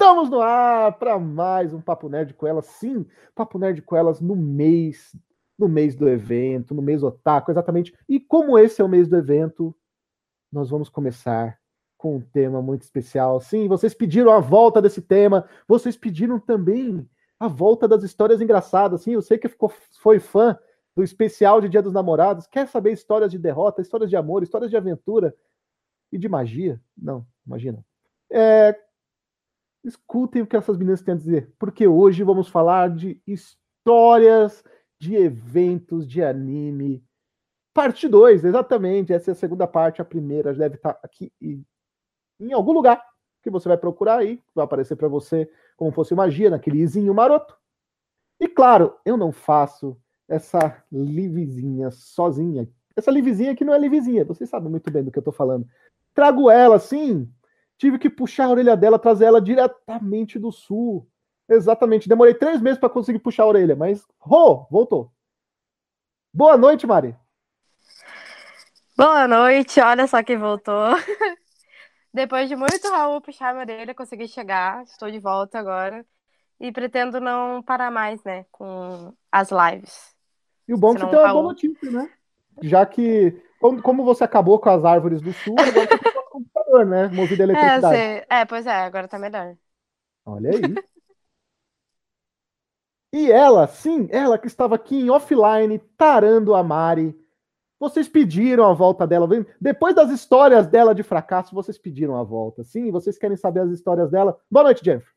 Estamos 0.00 0.30
no 0.30 0.40
ar 0.40 0.96
para 0.96 1.18
mais 1.18 1.74
um 1.74 1.80
Papo 1.80 2.08
Nerd 2.08 2.32
com 2.32 2.46
elas. 2.46 2.66
Sim, 2.66 3.04
Papo 3.34 3.58
Nerd 3.58 3.82
com 3.82 3.96
elas 3.96 4.20
no 4.20 4.36
mês, 4.36 5.10
no 5.58 5.68
mês 5.68 5.96
do 5.96 6.08
evento, 6.08 6.72
no 6.72 6.80
mês 6.80 7.02
otaku, 7.02 7.50
exatamente. 7.50 7.92
E 8.08 8.20
como 8.20 8.56
esse 8.56 8.80
é 8.80 8.84
o 8.84 8.88
mês 8.88 9.08
do 9.08 9.16
evento, 9.16 9.74
nós 10.52 10.70
vamos 10.70 10.88
começar 10.88 11.58
com 11.96 12.14
um 12.14 12.20
tema 12.20 12.62
muito 12.62 12.82
especial. 12.82 13.40
Sim, 13.40 13.66
vocês 13.66 13.92
pediram 13.92 14.30
a 14.30 14.38
volta 14.38 14.80
desse 14.80 15.02
tema, 15.02 15.48
vocês 15.66 15.96
pediram 15.96 16.38
também 16.38 17.04
a 17.40 17.48
volta 17.48 17.88
das 17.88 18.04
histórias 18.04 18.40
engraçadas. 18.40 19.02
Sim, 19.02 19.14
eu 19.14 19.22
sei 19.22 19.36
que 19.36 19.48
ficou, 19.48 19.68
foi 20.00 20.20
fã 20.20 20.56
do 20.94 21.02
especial 21.02 21.60
de 21.60 21.68
Dia 21.68 21.82
dos 21.82 21.92
Namorados. 21.92 22.46
Quer 22.46 22.68
saber 22.68 22.92
histórias 22.92 23.32
de 23.32 23.38
derrota, 23.38 23.82
histórias 23.82 24.08
de 24.08 24.14
amor, 24.14 24.44
histórias 24.44 24.70
de 24.70 24.76
aventura 24.76 25.34
e 26.12 26.16
de 26.16 26.28
magia? 26.28 26.80
Não, 26.96 27.26
imagina. 27.44 27.84
É, 28.30 28.78
escutem 29.88 30.42
o 30.42 30.46
que 30.46 30.56
essas 30.56 30.76
meninas 30.76 31.02
têm 31.02 31.14
a 31.14 31.16
dizer, 31.16 31.52
porque 31.58 31.86
hoje 31.86 32.22
vamos 32.22 32.48
falar 32.48 32.90
de 32.90 33.20
histórias 33.26 34.62
de 35.00 35.14
eventos 35.16 36.06
de 36.06 36.22
anime. 36.22 37.04
Parte 37.74 38.08
2, 38.08 38.44
exatamente. 38.44 39.12
Essa 39.12 39.30
é 39.30 39.32
a 39.32 39.36
segunda 39.36 39.66
parte, 39.66 40.02
a 40.02 40.04
primeira 40.04 40.52
deve 40.52 40.76
estar 40.76 40.98
aqui 41.02 41.32
em 42.40 42.52
algum 42.52 42.72
lugar 42.72 43.02
que 43.42 43.50
você 43.50 43.68
vai 43.68 43.78
procurar 43.78 44.18
aí, 44.18 44.42
vai 44.54 44.64
aparecer 44.64 44.96
para 44.96 45.08
você 45.08 45.50
como 45.76 45.92
fosse 45.92 46.14
magia, 46.14 46.50
naquele 46.50 46.78
izinho 46.78 47.14
maroto. 47.14 47.56
E 48.40 48.48
claro, 48.48 48.96
eu 49.04 49.16
não 49.16 49.32
faço 49.32 49.96
essa 50.28 50.84
livezinha 50.90 51.90
sozinha. 51.90 52.68
Essa 52.96 53.10
livezinha 53.10 53.54
que 53.54 53.64
não 53.64 53.74
é 53.74 53.78
livezinha, 53.78 54.24
vocês 54.24 54.50
sabem 54.50 54.70
muito 54.70 54.90
bem 54.90 55.04
do 55.04 55.10
que 55.10 55.18
eu 55.18 55.22
tô 55.22 55.32
falando. 55.32 55.66
Trago 56.14 56.50
ela, 56.50 56.78
sim, 56.78 57.32
Tive 57.78 57.98
que 57.98 58.10
puxar 58.10 58.46
a 58.46 58.50
orelha 58.50 58.76
dela, 58.76 58.98
trazer 58.98 59.26
ela 59.26 59.40
diretamente 59.40 60.36
do 60.38 60.50
sul. 60.50 61.08
Exatamente. 61.48 62.08
Demorei 62.08 62.34
três 62.34 62.60
meses 62.60 62.78
para 62.78 62.90
conseguir 62.90 63.20
puxar 63.20 63.44
a 63.44 63.46
orelha, 63.46 63.76
mas 63.76 64.04
rolou, 64.18 64.66
voltou. 64.68 65.12
Boa 66.34 66.56
noite, 66.56 66.86
Mari. 66.86 67.16
Boa 68.96 69.28
noite, 69.28 69.80
olha 69.80 70.08
só 70.08 70.22
quem 70.24 70.36
voltou. 70.36 70.74
Depois 72.12 72.48
de 72.48 72.56
muito 72.56 72.88
Raul 72.90 73.20
puxar 73.20 73.54
a 73.54 73.60
orelha, 73.60 73.94
consegui 73.94 74.26
chegar. 74.26 74.82
Estou 74.82 75.08
de 75.08 75.20
volta 75.20 75.56
agora. 75.58 76.04
E 76.60 76.72
pretendo 76.72 77.20
não 77.20 77.62
parar 77.62 77.92
mais, 77.92 78.22
né, 78.24 78.44
com 78.50 79.14
as 79.30 79.50
lives. 79.52 80.16
E 80.66 80.74
o 80.74 80.76
bom 80.76 80.90
é 80.90 80.94
que 80.96 81.00
você 81.02 81.10
tem 81.10 81.18
uma 81.20 81.32
boa 81.32 81.42
notícia, 81.44 81.90
né? 81.92 82.10
Já 82.60 82.84
que, 82.84 83.40
como 83.84 84.04
você 84.04 84.24
acabou 84.24 84.58
com 84.58 84.68
as 84.68 84.84
árvores 84.84 85.22
do 85.22 85.32
sul, 85.32 85.54
agora 85.56 85.86
você 85.86 86.07
computador, 86.68 86.86
né? 86.86 87.08
Movido 87.08 87.42
a 87.42 87.46
é, 87.46 87.48
eletricidade. 87.48 87.96
É, 87.96 88.26
é, 88.28 88.44
pois 88.44 88.66
é, 88.66 88.72
agora 88.72 89.08
tá 89.08 89.18
melhor. 89.18 89.56
Olha 90.24 90.50
aí. 90.50 90.60
e 93.12 93.32
ela, 93.32 93.66
sim, 93.66 94.08
ela 94.10 94.38
que 94.38 94.46
estava 94.46 94.74
aqui 94.74 94.96
em 94.96 95.10
offline, 95.10 95.78
tarando 95.96 96.54
a 96.54 96.62
Mari. 96.62 97.18
Vocês 97.80 98.08
pediram 98.08 98.64
a 98.64 98.74
volta 98.74 99.06
dela. 99.06 99.28
Depois 99.60 99.94
das 99.94 100.10
histórias 100.10 100.66
dela 100.66 100.94
de 100.94 101.02
fracasso, 101.02 101.54
vocês 101.54 101.78
pediram 101.78 102.16
a 102.16 102.24
volta. 102.24 102.64
Sim, 102.64 102.90
vocês 102.90 103.16
querem 103.16 103.36
saber 103.36 103.60
as 103.60 103.70
histórias 103.70 104.10
dela. 104.10 104.38
Boa 104.50 104.64
noite, 104.64 104.84
Jennifer. 104.84 105.12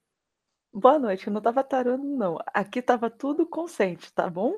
Boa 0.73 0.97
noite, 0.97 1.27
eu 1.27 1.33
não 1.33 1.41
tava 1.41 1.63
tarando, 1.63 2.03
não. 2.05 2.37
Aqui 2.53 2.81
tava 2.81 3.09
tudo 3.09 3.45
consciente, 3.45 4.13
tá 4.13 4.29
bom? 4.29 4.55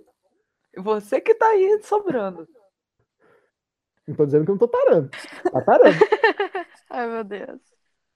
Você 0.77 1.19
que 1.21 1.33
tá 1.33 1.47
aí 1.47 1.81
sobrando. 1.81 2.47
Não 4.07 4.15
tô 4.15 4.25
dizendo 4.25 4.43
que 4.43 4.51
eu 4.51 4.55
não 4.55 4.59
tô 4.59 4.67
tarando. 4.67 5.09
Tá 5.51 5.61
tarando. 5.61 5.97
Ai, 6.93 7.07
meu 7.07 7.23
Deus. 7.23 7.59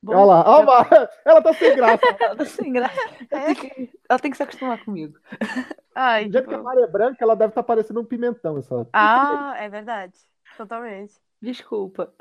Bom, 0.03 0.13
Olha 0.13 0.25
lá, 0.25 0.43
olha 0.47 0.65
lá, 0.65 1.09
ela 1.25 1.41
tá 1.41 1.53
sem 1.53 1.75
graça. 1.75 2.01
ela 2.21 2.35
tá 2.35 2.45
sem 2.45 2.71
graça. 2.71 2.95
Ela 3.31 3.45
tem, 3.45 3.55
que, 3.55 3.99
ela 4.07 4.19
tem 4.19 4.31
que 4.31 4.37
se 4.37 4.43
acostumar 4.43 4.85
comigo. 4.85 5.17
Ai, 5.95 6.25
Do 6.25 6.33
jeito 6.33 6.47
que 6.47 6.53
a 6.53 6.61
Maria 6.61 6.83
é 6.83 6.87
branca, 6.87 7.17
ela 7.19 7.35
deve 7.35 7.49
estar 7.49 7.63
tá 7.63 7.67
parecendo 7.67 7.99
um 7.99 8.05
pimentão. 8.05 8.59
Essa... 8.59 8.87
Ah, 8.93 9.55
é 9.57 9.67
verdade. 9.67 10.13
Totalmente. 10.55 11.15
Desculpa. 11.41 12.13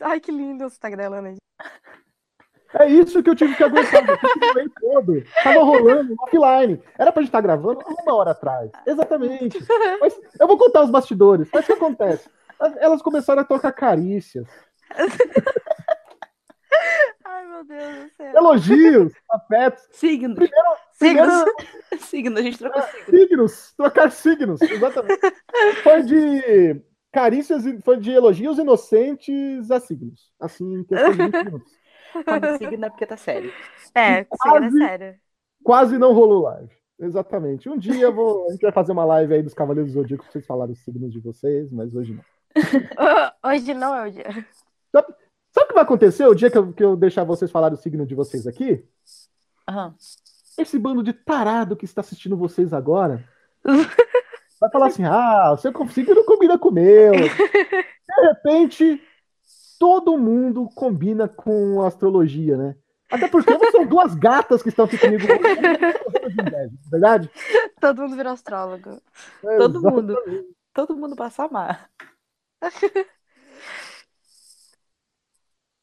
Ai, 0.00 0.20
que 0.20 0.30
lindo 0.30 0.68
você 0.68 0.78
tá 0.78 0.88
gravando 0.88 1.28
aí. 1.28 1.36
É 2.74 2.86
isso 2.88 3.20
que 3.20 3.28
eu 3.28 3.34
tive 3.34 3.56
que 3.56 3.64
aguentar. 3.64 4.04
Eu 4.08 4.70
todo. 4.80 5.24
Tava 5.42 5.64
rolando 5.64 6.14
offline. 6.22 6.80
Era 6.96 7.10
pra 7.10 7.22
gente 7.22 7.28
estar 7.28 7.38
tá 7.38 7.42
gravando 7.42 7.80
uma 7.84 8.14
hora 8.14 8.30
atrás. 8.30 8.70
Exatamente. 8.86 9.58
Mas 10.00 10.16
eu 10.38 10.46
vou 10.46 10.56
contar 10.56 10.84
os 10.84 10.90
bastidores. 10.90 11.50
Mas 11.52 11.64
o 11.64 11.66
que 11.66 11.72
acontece? 11.72 12.30
Elas 12.78 13.02
começaram 13.02 13.42
a 13.42 13.44
tocar 13.44 13.72
carícias. 13.72 14.46
Ai, 17.24 17.46
meu 17.46 17.64
Deus 17.64 18.04
do 18.04 18.10
céu. 18.16 18.32
Elogios, 18.36 19.12
afetos. 19.30 19.86
Signos. 19.92 20.36
Primeiro, 20.36 20.76
signos. 20.92 21.44
Primeiro... 21.44 21.54
signos, 22.06 22.38
a 22.38 22.42
gente 22.42 22.58
trocou 22.58 22.82
signos. 22.82 23.06
Signos, 23.06 23.74
trocar 23.76 24.10
signos, 24.10 24.62
exatamente. 24.62 25.20
Foi 25.82 26.02
de 26.02 26.82
carícias, 27.12 27.64
foi 27.84 27.98
de 27.98 28.10
elogios 28.12 28.58
inocentes 28.58 29.70
a 29.70 29.80
signos. 29.80 30.32
Assim, 30.40 30.80
em 30.80 30.84
questão 30.84 31.12
de 31.12 31.18
minutos. 31.18 31.72
Quando 32.24 32.58
signo 32.58 32.84
é 32.84 32.90
porque 32.90 33.06
tá 33.06 33.16
sério. 33.16 33.52
É, 33.94 34.24
quase, 34.24 34.66
signo 34.66 34.84
é 34.84 34.88
sério. 34.88 35.20
Quase 35.62 35.98
não 35.98 36.12
rolou 36.12 36.42
live. 36.42 36.70
Exatamente. 36.98 37.68
Um 37.68 37.78
dia 37.78 38.10
vou, 38.10 38.46
a 38.48 38.52
gente 38.52 38.62
vai 38.62 38.72
fazer 38.72 38.92
uma 38.92 39.04
live 39.04 39.34
aí 39.34 39.42
dos 39.42 39.54
Cavaleiros 39.54 39.92
do 39.92 40.00
Zodíaco 40.00 40.24
pra 40.24 40.32
vocês 40.32 40.46
falarem 40.46 40.72
os 40.72 40.84
signos 40.84 41.12
de 41.12 41.20
vocês, 41.20 41.72
mas 41.72 41.94
hoje 41.94 42.12
não. 42.12 42.24
hoje 43.50 43.74
não 43.74 43.94
é 43.94 44.08
o 44.08 44.10
dia. 44.10 44.46
Sabe, 44.92 45.14
sabe 45.52 45.64
o 45.64 45.68
que 45.68 45.74
vai 45.74 45.82
acontecer 45.82 46.26
o 46.26 46.34
dia 46.34 46.50
que 46.50 46.58
eu, 46.58 46.72
que 46.72 46.84
eu 46.84 46.96
deixar 46.96 47.24
vocês 47.24 47.50
falarem 47.50 47.76
o 47.76 47.80
signo 47.80 48.06
de 48.06 48.14
vocês 48.14 48.46
aqui? 48.46 48.84
Uhum. 49.68 49.94
Esse 50.58 50.78
bando 50.78 51.02
de 51.02 51.12
tarado 51.12 51.76
que 51.76 51.84
está 51.84 52.00
assistindo 52.00 52.36
vocês 52.36 52.72
agora 52.72 53.24
vai 54.60 54.70
falar 54.70 54.86
assim: 54.86 55.04
ah, 55.04 55.52
o 55.52 55.56
seu 55.56 55.72
signo 55.88 56.24
combina 56.24 56.58
com 56.58 56.68
o 56.68 56.72
meu. 56.72 57.12
De 58.10 58.26
repente, 58.26 59.00
todo 59.78 60.18
mundo 60.18 60.68
combina 60.74 61.28
com 61.28 61.80
astrologia, 61.82 62.56
né? 62.56 62.76
Até 63.10 63.28
porque 63.28 63.52
são 63.70 63.86
duas 63.86 64.14
gatas 64.14 64.62
que 64.62 64.68
estão 64.68 64.84
aqui 64.84 64.98
comigo 64.98 65.24
hoje. 65.24 66.70
verdade? 66.90 67.30
Todo 67.80 68.02
mundo 68.02 68.16
virou 68.16 68.32
astrólogo. 68.32 69.00
É, 69.44 69.56
todo 69.58 69.82
mundo. 69.82 70.16
Todo 70.72 70.96
mundo 70.96 71.16
passa 71.16 71.42
a 71.42 71.46
amar. 71.46 71.90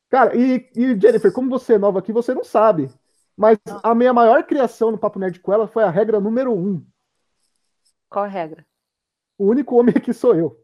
Cara, 0.10 0.36
e, 0.36 0.70
e, 0.76 1.00
Jennifer, 1.00 1.32
como 1.32 1.50
você 1.50 1.74
é 1.74 1.78
nova 1.78 2.00
aqui, 2.00 2.12
você 2.12 2.34
não 2.34 2.44
sabe. 2.44 2.90
Mas 3.36 3.58
a 3.84 3.94
minha 3.94 4.14
maior 4.14 4.44
criação 4.44 4.92
no 4.92 4.98
Papo 4.98 5.20
Nerd 5.20 5.40
com 5.40 5.54
ela 5.54 5.68
foi 5.68 5.84
a 5.84 5.90
regra 5.90 6.20
número 6.20 6.54
um. 6.54 6.84
Qual 8.10 8.26
a 8.26 8.28
regra? 8.28 8.66
O 9.38 9.46
único 9.46 9.76
homem 9.76 9.94
aqui 9.96 10.14
sou 10.14 10.34
eu. 10.34 10.58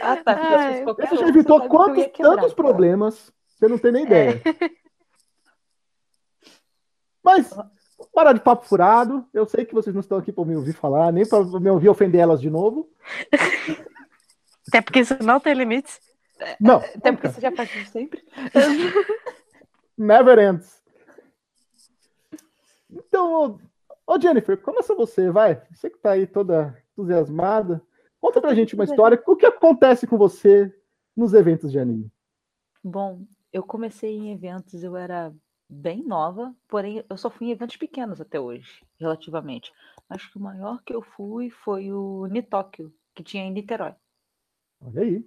ah, 0.00 0.16
tá. 0.22 0.34
Ai, 0.36 0.84
você 0.84 1.16
já 1.16 1.28
evitou 1.28 1.68
quantos, 1.68 2.06
tantos 2.12 2.54
problemas, 2.54 3.32
você 3.48 3.66
não 3.66 3.78
tem 3.78 3.90
nem 3.90 4.04
ideia. 4.04 4.40
É. 4.44 4.70
Mas, 7.22 7.50
parar 8.12 8.34
de 8.34 8.40
papo 8.40 8.66
furado. 8.66 9.26
Eu 9.32 9.46
sei 9.46 9.64
que 9.64 9.74
vocês 9.74 9.94
não 9.94 10.00
estão 10.00 10.18
aqui 10.18 10.30
para 10.30 10.44
me 10.44 10.54
ouvir 10.54 10.74
falar, 10.74 11.10
nem 11.10 11.26
para 11.26 11.42
me 11.58 11.70
ouvir 11.70 11.88
ofender 11.88 12.20
elas 12.20 12.40
de 12.40 12.50
novo. 12.50 12.88
Até 14.74 14.82
porque 14.82 15.00
isso 15.00 15.22
não 15.22 15.38
tem 15.38 15.54
limites. 15.54 16.00
Não. 16.60 16.78
Até 16.78 17.12
porque 17.12 17.28
isso 17.28 17.40
já 17.40 17.52
faz 17.52 17.70
sempre. 17.90 18.20
Never 19.96 20.36
ends. 20.36 20.82
Então, 22.90 23.60
ô 24.04 24.20
Jennifer, 24.20 24.60
começa 24.60 24.92
você, 24.96 25.30
vai. 25.30 25.62
Você 25.70 25.88
que 25.88 25.98
tá 25.98 26.10
aí 26.10 26.26
toda 26.26 26.76
entusiasmada. 26.92 27.80
Conta 28.20 28.40
pra 28.40 28.52
gente 28.52 28.74
uma 28.74 28.82
história. 28.82 29.22
O 29.24 29.36
que 29.36 29.46
acontece 29.46 30.08
com 30.08 30.18
você 30.18 30.74
nos 31.16 31.34
eventos 31.34 31.70
de 31.70 31.78
anime? 31.78 32.10
Bom, 32.82 33.24
eu 33.52 33.62
comecei 33.62 34.18
em 34.18 34.32
eventos, 34.32 34.82
eu 34.82 34.96
era 34.96 35.32
bem 35.68 36.02
nova, 36.02 36.52
porém 36.66 37.04
eu 37.08 37.16
só 37.16 37.30
fui 37.30 37.46
em 37.46 37.50
eventos 37.52 37.76
pequenos 37.76 38.20
até 38.20 38.40
hoje, 38.40 38.84
relativamente. 38.98 39.72
Acho 40.10 40.32
que 40.32 40.36
o 40.36 40.42
maior 40.42 40.82
que 40.82 40.92
eu 40.92 41.00
fui 41.00 41.48
foi 41.48 41.92
o 41.92 42.26
Nitóquio, 42.26 42.92
que 43.14 43.22
tinha 43.22 43.44
em 43.44 43.52
Niterói. 43.52 43.94
Olha 44.84 45.02
aí. 45.02 45.26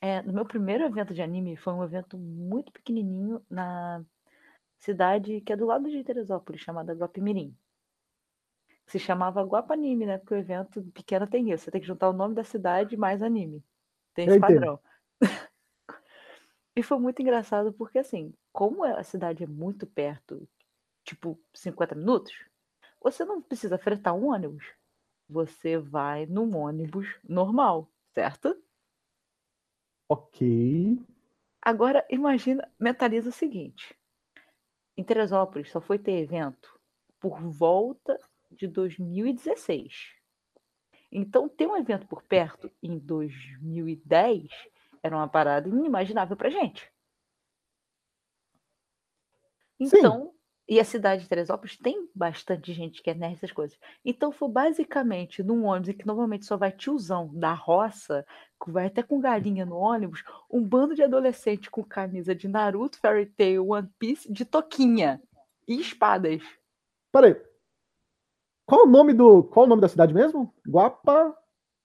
É, 0.00 0.22
no 0.22 0.32
meu 0.32 0.44
primeiro 0.44 0.84
evento 0.84 1.12
de 1.12 1.20
anime 1.20 1.56
foi 1.56 1.72
um 1.72 1.82
evento 1.82 2.16
muito 2.16 2.70
pequenininho 2.70 3.44
na 3.50 4.04
cidade 4.78 5.40
que 5.40 5.52
é 5.52 5.56
do 5.56 5.66
lado 5.66 5.90
de 5.90 6.04
Teresópolis, 6.04 6.60
chamada 6.60 6.94
Guapimirim. 6.94 7.56
Se 8.86 8.98
chamava 8.98 9.42
Guapanime, 9.42 10.06
né? 10.06 10.18
Porque 10.18 10.34
o 10.34 10.38
evento 10.38 10.82
pequeno 10.92 11.26
tem 11.26 11.50
isso. 11.50 11.64
Você 11.64 11.70
tem 11.70 11.80
que 11.80 11.86
juntar 11.86 12.10
o 12.10 12.12
nome 12.12 12.34
da 12.34 12.44
cidade 12.44 12.96
mais 12.96 13.22
anime. 13.22 13.64
Tem 14.12 14.28
esse 14.28 14.38
padrão. 14.38 14.78
e 16.76 16.82
foi 16.82 16.98
muito 16.98 17.22
engraçado 17.22 17.72
porque, 17.72 17.98
assim, 17.98 18.34
como 18.52 18.84
a 18.84 19.02
cidade 19.02 19.42
é 19.42 19.46
muito 19.46 19.86
perto, 19.86 20.46
tipo 21.02 21.40
50 21.54 21.94
minutos, 21.94 22.32
você 23.02 23.24
não 23.24 23.40
precisa 23.40 23.78
fretar 23.78 24.14
um 24.14 24.26
ônibus. 24.26 24.64
Você 25.28 25.78
vai 25.78 26.26
num 26.26 26.54
ônibus 26.54 27.08
normal 27.26 27.90
certo? 28.14 28.56
Ok. 30.08 30.98
Agora, 31.60 32.06
imagina, 32.08 32.70
mentaliza 32.78 33.30
o 33.30 33.32
seguinte. 33.32 33.98
Em 34.96 35.02
Teresópolis 35.02 35.70
só 35.70 35.80
foi 35.80 35.98
ter 35.98 36.18
evento 36.20 36.78
por 37.18 37.40
volta 37.40 38.18
de 38.50 38.68
2016. 38.68 40.14
Então, 41.10 41.48
ter 41.48 41.66
um 41.66 41.76
evento 41.76 42.06
por 42.06 42.22
perto 42.22 42.70
em 42.82 42.98
2010 42.98 44.48
era 45.02 45.16
uma 45.16 45.28
parada 45.28 45.68
inimaginável 45.68 46.36
pra 46.36 46.50
gente. 46.50 46.92
Então, 49.78 50.33
e 50.66 50.80
a 50.80 50.84
cidade 50.84 51.22
de 51.22 51.28
Teresópolis 51.28 51.76
tem 51.76 52.08
bastante 52.14 52.72
gente 52.72 53.02
que 53.02 53.10
é 53.10 53.14
nerd 53.14 53.34
essas 53.34 53.52
coisas. 53.52 53.78
Então 54.04 54.32
foi 54.32 54.48
basicamente 54.48 55.42
num 55.42 55.64
ônibus 55.64 55.90
em 55.90 55.92
que 55.92 56.06
normalmente 56.06 56.46
só 56.46 56.56
vai 56.56 56.72
tiozão 56.72 57.30
da 57.34 57.52
roça, 57.52 58.24
que 58.62 58.70
vai 58.70 58.86
até 58.86 59.02
com 59.02 59.20
galinha 59.20 59.66
no 59.66 59.76
ônibus, 59.76 60.24
um 60.50 60.62
bando 60.62 60.94
de 60.94 61.02
adolescente 61.02 61.70
com 61.70 61.84
camisa 61.84 62.34
de 62.34 62.48
Naruto, 62.48 62.98
Fairy 62.98 63.26
Tail, 63.26 63.68
One 63.68 63.88
Piece, 63.98 64.32
de 64.32 64.44
toquinha 64.44 65.20
e 65.68 65.78
espadas. 65.80 66.42
Peraí. 67.12 67.36
Qual 68.66 68.86
o 68.86 68.90
nome 68.90 69.12
do. 69.12 69.42
Qual 69.44 69.66
o 69.66 69.68
nome 69.68 69.82
da 69.82 69.88
cidade 69.88 70.14
mesmo? 70.14 70.52
Guapa. 70.66 71.36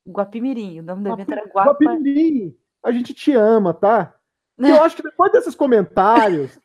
Guapimirim. 0.07 0.79
O 0.79 0.83
nome 0.83 1.03
do 1.03 1.09
Guapi- 1.09 1.21
evento 1.23 1.31
era 1.37 1.47
Guapa. 1.49 1.71
Guapimirim. 1.73 2.57
A 2.81 2.91
gente 2.93 3.13
te 3.13 3.33
ama, 3.33 3.73
tá? 3.73 4.15
Eu 4.57 4.81
acho 4.83 4.95
que 4.95 5.03
depois 5.03 5.31
desses 5.31 5.53
comentários, 5.55 6.57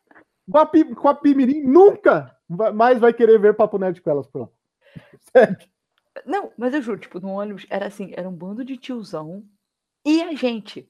Guapi, 0.49 0.83
Guapimirim 0.83 1.61
nunca 1.63 2.35
vai- 2.47 2.71
mais 2.71 2.99
vai 2.99 3.13
querer 3.13 3.39
ver 3.39 3.55
Papo 3.55 3.77
Nerd 3.77 4.01
com 4.01 4.09
elas 4.09 4.27
por 4.27 4.41
lá. 4.41 4.49
Sério. 5.31 5.57
Não, 6.25 6.51
mas 6.57 6.73
eu 6.73 6.81
juro, 6.81 6.99
tipo, 6.99 7.19
no 7.19 7.29
ônibus 7.29 7.65
era 7.69 7.87
assim, 7.87 8.13
era 8.15 8.29
um 8.29 8.33
bando 8.35 8.63
de 8.63 8.77
tiozão 8.77 9.43
e 10.05 10.21
a 10.21 10.33
gente. 10.33 10.89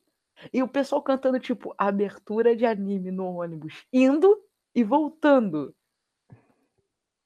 E 0.53 0.61
o 0.61 0.67
pessoal 0.67 1.01
cantando, 1.01 1.39
tipo, 1.39 1.73
abertura 1.77 2.55
de 2.55 2.65
anime 2.65 3.09
no 3.09 3.25
ônibus, 3.37 3.85
indo 3.91 4.37
e 4.75 4.83
voltando. 4.83 5.73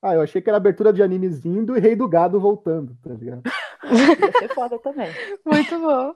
Ah, 0.02 0.14
eu 0.14 0.22
achei 0.22 0.42
que 0.42 0.50
era 0.50 0.56
abertura 0.58 0.94
de 0.94 1.04
animes 1.04 1.44
indo 1.46 1.76
e 1.76 1.80
Rei 1.80 1.94
do 1.96 2.08
Gado 2.08 2.40
voltando, 2.40 2.96
tá 3.04 3.10
ligado? 3.14 3.42
Ia 3.84 4.32
ser 4.40 4.54
foda 4.54 4.80
também. 4.80 5.10
Muito 5.46 5.78
bom. 5.80 6.16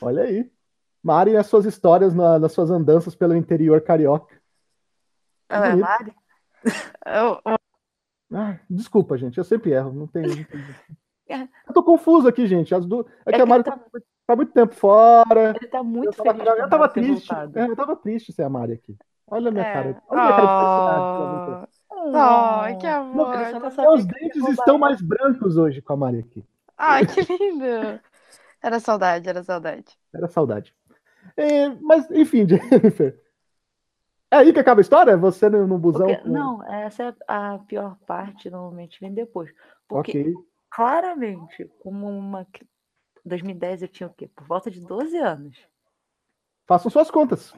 Olha 0.00 0.22
aí. 0.22 0.48
Mari 1.02 1.32
e 1.32 1.36
as 1.36 1.46
suas 1.46 1.64
histórias 1.64 2.14
na- 2.14 2.38
nas 2.38 2.52
suas 2.52 2.70
andanças 2.70 3.16
pelo 3.16 3.34
interior 3.34 3.80
carioca. 3.80 4.37
É, 5.56 5.70
bonito. 5.70 5.80
Mari, 5.80 6.14
eu- 7.06 7.40
eu- 7.44 7.58
Ah, 8.34 8.58
desculpa, 8.68 9.16
gente, 9.16 9.38
eu 9.38 9.44
sempre 9.44 9.72
erro. 9.72 9.92
Não 9.92 10.06
tem. 10.06 10.24
É. 11.28 11.48
Eu 11.68 11.74
tô 11.74 11.82
confuso 11.82 12.26
aqui, 12.26 12.46
gente. 12.46 12.74
As 12.74 12.86
du... 12.86 13.06
É, 13.26 13.30
É 13.30 13.32
que 13.34 13.42
a 13.42 13.46
Mari 13.46 13.62
tá- 13.62 13.76
tá, 13.76 14.00
tá 14.26 14.36
muito 14.36 14.52
tempo 14.52 14.74
fora. 14.74 15.54
ele 15.60 15.68
tá 15.68 15.78
Eu 15.78 15.84
muito 15.84 16.16
tava, 16.16 16.32
feliz. 16.32 16.46
eu 16.58 16.68
tava 16.70 16.78
Mari 16.78 16.92
ter 16.94 17.00
triste. 17.02 17.32
É, 17.54 17.62
eu 17.66 17.76
tava 17.76 17.96
triste 17.96 18.32
sem 18.32 18.44
a 18.44 18.48
Mari 18.48 18.72
aqui. 18.74 18.96
Olha 19.26 19.48
a 19.48 19.52
minha 19.52 19.64
é. 19.64 19.72
cara. 19.72 20.02
Olha 20.08 20.20
a 20.22 20.24
minha 20.24 20.34
cara 20.34 20.46
de 20.46 21.16
felicidade. 21.18 21.60
Deus. 21.60 21.78
Oh, 21.90 22.16
Ai, 22.16 22.76
que 22.78 22.86
amor. 22.86 23.34
Eu 23.34 23.60
não 23.60 23.70
tá 23.70 23.84
eu 23.84 23.96
ia 23.98 24.04
dentes 24.04 24.48
estão 24.48 24.78
mais 24.78 25.00
brancos 25.02 25.56
hoje 25.58 25.82
com 25.82 25.92
a 25.92 25.96
Mari 25.96 26.20
aqui. 26.20 26.44
Ai, 26.78 27.04
que 27.06 27.20
lindo. 27.20 28.00
Era 28.62 28.80
saudade, 28.80 29.28
era 29.28 29.42
saudade. 29.42 29.98
Era 30.14 30.28
saudade. 30.28 30.74
É, 31.36 31.68
mas, 31.68 32.10
enfim, 32.10 32.46
Jennifer. 32.48 33.20
É 34.30 34.36
aí 34.36 34.52
que 34.52 34.58
acaba 34.60 34.80
a 34.80 34.82
história? 34.82 35.16
Você 35.16 35.48
no, 35.48 35.66
no 35.66 35.78
busão? 35.78 36.06
Porque- 36.06 36.22
com- 36.22 36.28
Não, 36.28 36.62
essa 36.72 37.04
é 37.04 37.14
a 37.26 37.58
pior 37.66 37.96
parte, 38.06 38.50
normalmente 38.50 39.00
vem 39.00 39.12
depois. 39.14 39.50
Porque 39.88 40.20
Ok. 40.20 40.34
claramente, 40.70 41.64
como 41.80 42.06
uma. 42.08 42.44
cri- 42.52 42.68
2010 43.24 43.82
eu 43.82 43.88
tinha 43.88 44.06
o 44.06 44.12
quê? 44.14 44.28
Por 44.34 44.46
volta 44.46 44.70
de 44.70 44.80
12 44.80 45.16
anos. 45.16 45.56
Façam 46.66 46.90
suas 46.90 47.10
contas. 47.10 47.54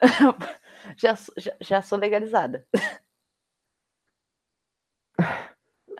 Já, 0.98 1.16
sou- 1.16 1.34
já, 1.38 1.52
já 1.60 1.80
sou 1.80 1.98
legalizada. 1.98 2.66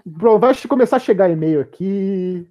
Bro, 0.05 0.39
vai 0.39 0.55
começar 0.69 0.97
a 0.97 1.01
chegar 1.01 1.31
e-mail 1.31 1.61
aqui. 1.63 2.47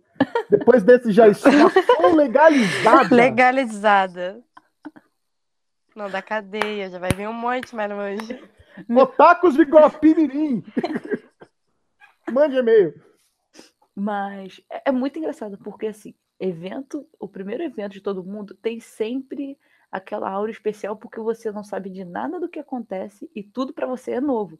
Depois 0.50 0.82
desse 0.84 1.12
já 1.12 1.28
estou 1.30 2.16
legalizada. 2.16 3.16
Legalizada. 3.16 4.42
Não, 5.96 6.10
da 6.10 6.22
cadeia, 6.22 6.90
já 6.90 6.98
vai 7.00 7.12
vir 7.12 7.28
um 7.28 7.34
monte 7.34 7.76
mais 7.76 7.90
longe. 7.92 8.40
Otakus 8.96 9.56
de 9.56 9.64
Guapimirim. 9.64 10.64
Mande 12.32 12.58
e-mail. 12.58 12.94
Mas 13.96 14.60
é, 14.72 14.90
é 14.90 14.92
muito 14.92 15.20
engraçado, 15.20 15.58
porque 15.60 15.88
assim, 15.88 16.16
evento, 16.40 17.08
o 17.20 17.28
primeiro 17.28 17.64
evento 17.64 17.94
de 17.94 18.02
todo 18.02 18.24
mundo 18.24 18.56
tem 18.56 18.80
sempre 18.80 19.58
aquela 19.92 20.30
aura 20.30 20.50
especial 20.52 20.98
porque 20.98 21.20
você 21.20 21.52
não 21.52 21.64
sabe 21.64 21.90
de 21.90 22.04
nada 22.04 22.40
do 22.40 22.50
que 22.50 22.60
acontece 22.60 23.30
e 23.36 23.44
tudo 23.44 23.72
pra 23.74 23.86
você 23.86 24.14
é 24.14 24.22
novo. 24.22 24.60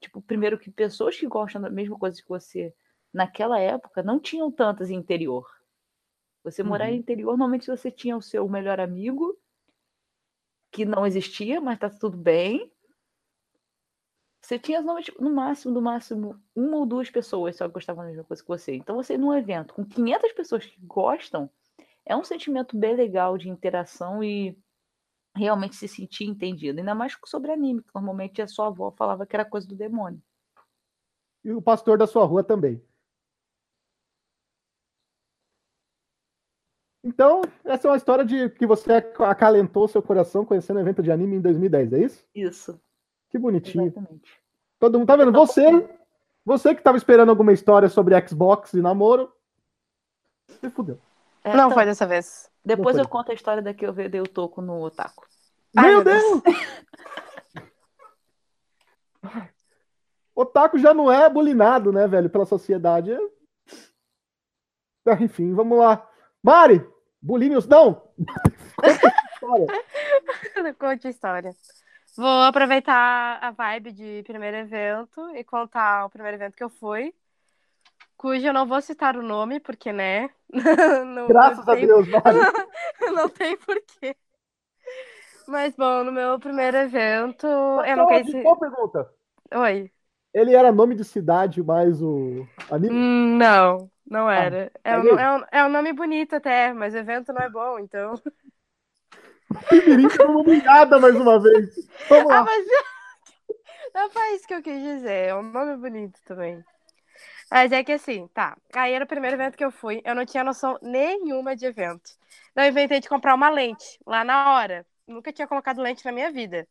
Tipo, 0.00 0.20
primeiro 0.20 0.58
que 0.58 0.70
pessoas 0.70 1.16
que 1.16 1.26
gostam 1.26 1.62
da 1.62 1.70
mesma 1.70 1.96
coisa 1.96 2.20
que 2.20 2.28
você 2.28 2.74
naquela 3.14 3.58
época 3.60 4.02
não 4.02 4.18
tinham 4.18 4.50
tantas 4.50 4.90
em 4.90 4.96
interior. 4.96 5.46
Você 6.42 6.62
morar 6.64 6.88
em 6.90 6.94
Uhum. 6.94 6.98
interior, 6.98 7.30
normalmente 7.36 7.68
você 7.68 7.90
tinha 7.90 8.16
o 8.16 8.22
seu 8.22 8.48
melhor 8.48 8.80
amigo, 8.80 9.36
que 10.72 10.84
não 10.86 11.06
existia, 11.06 11.60
mas 11.60 11.78
tá 11.78 11.90
tudo 11.90 12.16
bem. 12.16 12.72
Você 14.40 14.58
tinha 14.58 14.80
no 14.80 15.32
máximo, 15.32 15.72
no 15.72 15.80
máximo, 15.80 16.42
uma 16.56 16.78
ou 16.78 16.86
duas 16.86 17.08
pessoas 17.08 17.56
só 17.56 17.68
que 17.68 17.74
gostavam 17.74 18.02
da 18.02 18.10
mesma 18.10 18.24
coisa 18.24 18.42
que 18.42 18.48
você. 18.48 18.74
Então, 18.74 18.96
você 18.96 19.16
num 19.16 19.32
evento 19.32 19.74
com 19.74 19.84
500 19.84 20.32
pessoas 20.32 20.66
que 20.66 20.80
gostam, 20.80 21.48
é 22.04 22.16
um 22.16 22.24
sentimento 22.24 22.76
bem 22.76 22.96
legal 22.96 23.38
de 23.38 23.48
interação 23.48 24.24
e 24.24 24.58
realmente 25.36 25.76
se 25.76 25.86
sentir 25.86 26.24
entendido. 26.24 26.80
Ainda 26.80 26.94
mais 26.94 27.16
sobre 27.26 27.52
anime, 27.52 27.82
que 27.82 27.94
normalmente 27.94 28.42
a 28.42 28.48
sua 28.48 28.66
avó 28.66 28.90
falava 28.90 29.26
que 29.26 29.36
era 29.36 29.44
coisa 29.44 29.68
do 29.68 29.76
demônio. 29.76 30.20
E 31.44 31.52
o 31.52 31.62
pastor 31.62 31.96
da 31.96 32.06
sua 32.06 32.24
rua 32.24 32.42
também. 32.42 32.82
Então, 37.04 37.42
essa 37.64 37.88
é 37.88 37.90
uma 37.90 37.96
história 37.96 38.24
de 38.24 38.48
que 38.50 38.66
você 38.66 38.92
acalentou 39.18 39.88
seu 39.88 40.00
coração 40.00 40.44
conhecendo 40.44 40.76
o 40.76 40.80
evento 40.80 41.02
de 41.02 41.10
anime 41.10 41.36
em 41.36 41.40
2010, 41.40 41.92
é 41.94 41.98
isso? 41.98 42.24
Isso, 42.34 42.80
Que 43.28 43.38
bonitinho. 43.38 43.86
exatamente. 43.86 44.40
Todo 44.78 44.98
mundo 44.98 45.08
tá 45.08 45.16
vendo? 45.16 45.32
Você, 45.32 45.88
você 46.44 46.74
que 46.74 46.82
tava 46.82 46.96
esperando 46.96 47.30
alguma 47.30 47.52
história 47.52 47.88
sobre 47.88 48.14
Xbox 48.28 48.72
e 48.74 48.80
namoro, 48.80 49.32
se 50.48 50.70
fudeu. 50.70 50.98
É, 51.42 51.56
Não 51.56 51.70
tá. 51.70 51.74
foi 51.74 51.84
dessa 51.86 52.06
vez. 52.06 52.48
Depois 52.64 52.96
eu 52.96 53.08
conto 53.08 53.32
a 53.32 53.34
história 53.34 53.60
da 53.62 53.74
que 53.74 53.84
eu 53.84 53.92
dei 53.92 54.20
o 54.20 54.28
toco 54.28 54.62
no 54.62 54.80
Otaku. 54.82 55.26
Ai, 55.76 55.88
Meu 55.88 56.04
meu 56.04 56.04
Deus. 56.04 56.42
Deus! 56.42 56.56
Otaku 60.34 60.78
já 60.78 60.94
não 60.94 61.10
é 61.10 61.28
bulinado, 61.28 61.92
né, 61.92 62.06
velho, 62.06 62.30
pela 62.30 62.46
sociedade. 62.46 63.12
Ah, 65.04 65.20
Enfim, 65.20 65.52
vamos 65.52 65.78
lá. 65.78 66.08
Mari, 66.42 66.84
bulinhos, 67.22 67.66
não! 67.66 67.94
Conta 68.76 69.08
a 69.08 69.32
história. 69.32 70.74
Conte 70.78 71.06
a 71.06 71.10
história. 71.10 71.56
Vou 72.16 72.42
aproveitar 72.42 73.38
a 73.42 73.50
vibe 73.52 73.92
de 73.92 74.22
primeiro 74.24 74.56
evento 74.58 75.30
e 75.34 75.42
contar 75.44 76.04
o 76.04 76.10
primeiro 76.10 76.36
evento 76.36 76.56
que 76.56 76.62
eu 76.64 76.68
fui, 76.68 77.14
cujo 78.16 78.46
eu 78.46 78.52
não 78.52 78.66
vou 78.66 78.82
citar 78.82 79.16
o 79.16 79.22
nome, 79.22 79.60
porque, 79.60 79.92
né? 79.92 80.28
não, 81.06 81.26
Graças 81.28 81.64
não 81.64 81.72
a 81.72 81.76
tem, 81.76 81.86
Deus, 81.86 82.06
Mari. 82.08 82.38
Não 83.14 83.28
tem 83.28 83.56
porquê. 83.56 84.16
Mas, 85.48 85.74
bom, 85.74 86.04
no 86.04 86.12
meu 86.12 86.38
primeiro 86.38 86.76
evento, 86.76 87.46
eu 87.46 87.84
Só 87.84 87.96
não 87.96 88.06
conheci. 88.06 88.42
boa 88.42 88.58
pergunta. 88.58 89.10
Oi. 89.54 89.90
Ele 90.32 90.54
era 90.54 90.72
nome 90.72 90.94
de 90.94 91.04
cidade, 91.04 91.62
mais 91.62 92.00
o 92.00 92.46
anime? 92.70 92.94
Hum, 92.94 93.36
Não, 93.36 93.90
não 94.06 94.30
era. 94.30 94.70
É, 94.84 94.90
é 94.92 94.98
um, 94.98 95.18
é, 95.18 95.38
um, 95.38 95.44
é 95.52 95.64
um 95.64 95.68
nome 95.68 95.92
bonito 95.92 96.34
até, 96.36 96.72
mas 96.72 96.94
o 96.94 96.98
evento 96.98 97.32
não 97.32 97.42
é 97.42 97.50
bom, 97.50 97.78
então. 97.78 98.14
Pimirim 99.68 100.08
foi 100.08 100.26
humilhada 100.26 100.98
mais 101.00 101.14
uma 101.16 101.40
vez. 101.40 101.74
Vamos 102.08 102.30
Ah, 102.30 102.42
lá. 102.42 102.46
mas 102.46 102.66
não 103.94 104.10
foi 104.10 104.34
isso 104.34 104.46
que 104.46 104.54
eu 104.54 104.62
quis 104.62 104.82
dizer. 104.82 105.28
É 105.28 105.34
um 105.34 105.42
nome 105.42 105.76
bonito 105.76 106.20
também. 106.24 106.64
Mas 107.50 107.72
é 107.72 107.84
que 107.84 107.92
assim, 107.92 108.28
tá. 108.28 108.56
Aí 108.74 108.92
era 108.94 109.04
o 109.04 109.08
primeiro 109.08 109.36
evento 109.36 109.56
que 109.56 109.64
eu 109.64 109.72
fui. 109.72 110.02
Eu 110.04 110.14
não 110.14 110.26
tinha 110.26 110.44
noção 110.44 110.78
nenhuma 110.82 111.56
de 111.56 111.66
evento. 111.66 112.12
Daí 112.54 112.68
eu 112.68 112.72
inventei 112.72 113.00
de 113.00 113.08
comprar 113.08 113.34
uma 113.34 113.50
lente 113.50 113.98
lá 114.06 114.24
na 114.24 114.54
hora. 114.54 114.86
Nunca 115.06 115.32
tinha 115.32 115.48
colocado 115.48 115.82
lente 115.82 116.04
na 116.04 116.12
minha 116.12 116.32
vida. 116.32 116.68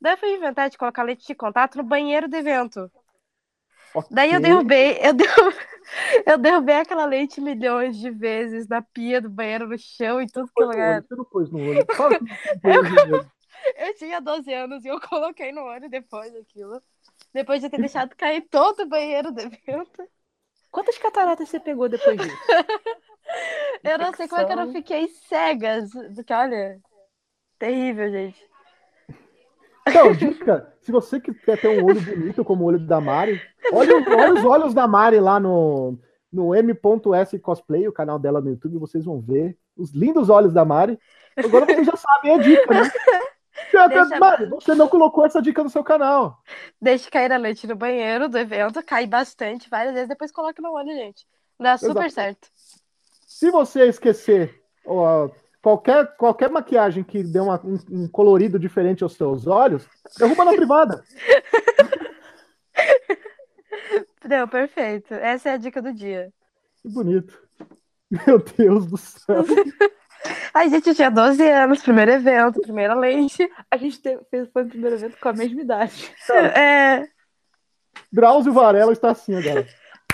Daí 0.00 0.14
eu 0.14 0.18
fui 0.18 0.34
inventar 0.34 0.70
de 0.70 0.78
colocar 0.78 1.02
lente 1.04 1.26
de 1.26 1.34
contato 1.36 1.78
no 1.78 1.84
banheiro 1.84 2.28
do 2.28 2.36
evento. 2.36 2.90
Daí 4.10 4.32
eu 4.32 4.40
derrubei, 4.40 4.98
eu, 5.02 5.12
derru- 5.14 5.52
eu 6.26 6.38
derrubei 6.38 6.76
aquela 6.76 7.04
lente 7.04 7.40
milhões 7.40 7.96
de 7.96 8.10
vezes 8.10 8.68
na 8.68 8.82
pia 8.82 9.20
do 9.20 9.30
banheiro, 9.30 9.68
no 9.68 9.78
chão, 9.78 10.20
em 10.20 10.26
tudo 10.26 10.50
que 10.54 10.62
é 10.62 10.66
lugar. 10.66 11.02
Você 11.02 11.14
não 11.14 11.24
pôs 11.24 11.50
no 11.50 11.58
olho. 11.58 11.86
Fala 11.94 12.18
olho. 12.64 13.30
Eu 13.76 13.94
tinha 13.94 14.20
12 14.20 14.52
anos 14.52 14.84
e 14.84 14.88
eu 14.88 15.00
coloquei 15.08 15.52
no 15.52 15.62
olho 15.62 15.88
depois 15.88 16.32
daquilo. 16.32 16.82
Depois 17.32 17.62
de 17.62 17.70
ter 17.70 17.78
deixado 17.78 18.14
cair 18.16 18.42
todo 18.50 18.80
o 18.82 18.88
banheiro 18.88 19.32
do 19.32 19.40
evento. 19.40 20.08
Quantas 20.70 20.98
cataratas 20.98 21.48
você 21.48 21.60
pegou 21.60 21.88
depois 21.88 22.18
disso? 22.18 22.36
Eu 23.84 23.98
não 23.98 24.12
sei 24.14 24.28
como 24.28 24.40
é 24.40 24.44
que 24.44 24.52
eu 24.52 24.56
não 24.56 24.72
fiquei 24.72 25.08
cega. 25.08 25.84
Porque, 26.14 26.32
olha, 26.32 26.80
terrível, 27.58 28.10
gente. 28.10 28.51
Então, 29.86 30.12
dica, 30.12 30.72
se 30.80 30.92
você 30.92 31.20
quer 31.20 31.60
ter 31.60 31.68
um 31.68 31.84
olho 31.84 32.00
bonito 32.00 32.44
como 32.44 32.64
o 32.64 32.66
olho 32.66 32.78
da 32.78 33.00
Mari, 33.00 33.40
olha, 33.72 33.94
olha 34.16 34.34
os 34.34 34.44
olhos 34.44 34.74
da 34.74 34.86
Mari 34.86 35.18
lá 35.18 35.40
no, 35.40 35.98
no 36.32 36.54
M.S 36.54 37.38
Cosplay, 37.38 37.88
o 37.88 37.92
canal 37.92 38.18
dela 38.18 38.40
no 38.40 38.50
YouTube, 38.50 38.78
vocês 38.78 39.04
vão 39.04 39.20
ver 39.20 39.56
os 39.76 39.92
lindos 39.92 40.28
olhos 40.30 40.52
da 40.52 40.64
Mari. 40.64 40.98
Agora 41.36 41.66
vocês 41.66 41.86
já 41.86 41.96
sabem 41.96 42.34
a 42.34 42.38
dica, 42.38 42.74
né? 42.74 42.90
Deixa- 43.88 44.18
Mari, 44.18 44.46
você 44.46 44.74
não 44.74 44.88
colocou 44.88 45.24
essa 45.24 45.40
dica 45.40 45.62
no 45.62 45.70
seu 45.70 45.82
canal. 45.82 46.38
Deixe 46.80 47.10
cair 47.10 47.32
a 47.32 47.38
noite 47.38 47.66
no 47.66 47.74
banheiro 47.74 48.28
do 48.28 48.38
evento, 48.38 48.82
cai 48.84 49.06
bastante, 49.06 49.68
várias 49.68 49.94
vezes, 49.94 50.08
depois 50.08 50.30
coloque 50.30 50.60
no 50.60 50.72
olho, 50.72 50.92
gente. 50.92 51.26
Dá 51.58 51.76
super 51.76 52.06
Exato. 52.06 52.12
certo. 52.12 52.48
Se 53.26 53.50
você 53.50 53.88
esquecer 53.88 54.62
ó, 54.86 55.28
qualquer, 55.62 56.16
qualquer 56.16 56.50
maquiagem 56.50 57.02
que 57.04 57.22
dê 57.22 57.38
uma- 57.40 57.60
um, 57.64 57.78
um 57.90 58.08
colorido 58.08 58.58
diferente 58.58 59.02
aos 59.02 59.14
seus 59.14 59.46
olhos, 59.46 59.88
derruba 60.18 60.44
na 60.44 60.52
privada. 60.52 61.02
Deu, 64.24 64.46
perfeito. 64.48 65.14
Essa 65.14 65.50
é 65.50 65.52
a 65.54 65.56
dica 65.56 65.80
do 65.80 65.92
dia. 65.92 66.32
Que 66.82 66.88
bonito. 66.88 67.40
Meu 68.26 68.38
Deus 68.38 68.86
do 68.86 68.96
céu. 68.96 69.44
Ai, 70.54 70.68
gente, 70.68 70.94
tinha 70.94 71.10
12 71.10 71.42
anos, 71.48 71.82
primeiro 71.82 72.12
evento, 72.12 72.60
primeira 72.60 72.94
lente. 72.94 73.48
A 73.70 73.76
gente 73.76 74.00
teve, 74.00 74.22
fez, 74.30 74.48
foi 74.52 74.64
no 74.64 74.68
primeiro 74.70 74.96
evento 74.96 75.16
com 75.18 75.28
a 75.28 75.32
mesma 75.32 75.60
idade. 75.60 76.14
É. 76.56 77.08
Drauzio 78.12 78.52
Varela 78.52 78.92
está 78.92 79.10
assim 79.10 79.34
agora. 79.34 79.66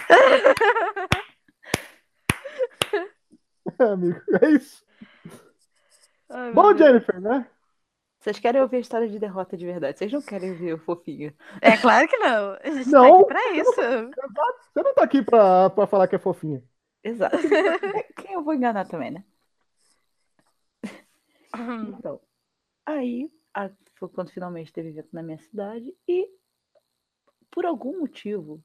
É, 3.78 3.85
amigo, 3.85 4.21
é 4.43 4.50
isso. 4.50 4.83
Ai, 6.30 6.52
Bom. 6.52 6.76
Jennifer, 6.76 7.20
né? 7.20 7.47
Vocês 8.20 8.38
querem 8.38 8.61
ouvir 8.61 8.76
a 8.78 8.80
história 8.80 9.08
de 9.08 9.18
derrota 9.18 9.56
de 9.56 9.64
verdade. 9.64 9.97
Vocês 9.99 10.12
não 10.12 10.20
querem 10.20 10.52
ver 10.54 10.75
o 10.75 10.78
fofinho. 10.78 11.32
É 11.62 11.76
claro 11.76 12.08
que 12.08 12.16
não. 12.18 12.52
A 12.54 12.70
gente 12.70 12.90
Não. 12.90 13.02
tá 13.02 13.14
aqui 13.14 13.25
pra 13.26 13.54
isso. 13.54 13.73
Você 14.75 14.82
não 14.82 14.94
tá 14.94 15.04
aqui 15.04 15.23
pra, 15.23 15.70
pra 15.70 15.87
falar 15.87 16.08
que 16.08 16.16
é 16.16 16.18
fofinha. 16.18 16.62
Exato. 17.02 17.37
Quem 18.16 18.32
eu 18.35 18.42
vou 18.42 18.54
enganar 18.54 18.87
também, 18.87 19.11
né? 19.11 19.25
Então, 21.54 22.20
aí 22.87 23.30
a- 23.54 23.70
foi 23.97 24.08
quando 24.08 24.30
finalmente 24.30 24.73
teve 24.73 24.90
evento 24.90 25.08
na 25.12 25.23
minha 25.23 25.38
cidade 25.38 25.94
e 26.06 26.28
por 27.50 27.66
algum 27.66 28.00
motivo 28.00 28.62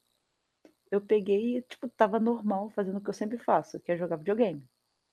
eu 0.92 1.02
peguei 1.02 1.58
e, 1.58 1.62
tipo, 1.64 1.90
tava 1.90 2.20
normal 2.20 2.70
fazendo 2.72 2.98
o 2.98 3.02
que 3.02 3.10
eu 3.10 3.14
sempre 3.14 3.38
faço, 3.38 3.80
que 3.80 3.92
é 3.92 3.98
jogar 3.98 4.18
videogame. 4.18 4.64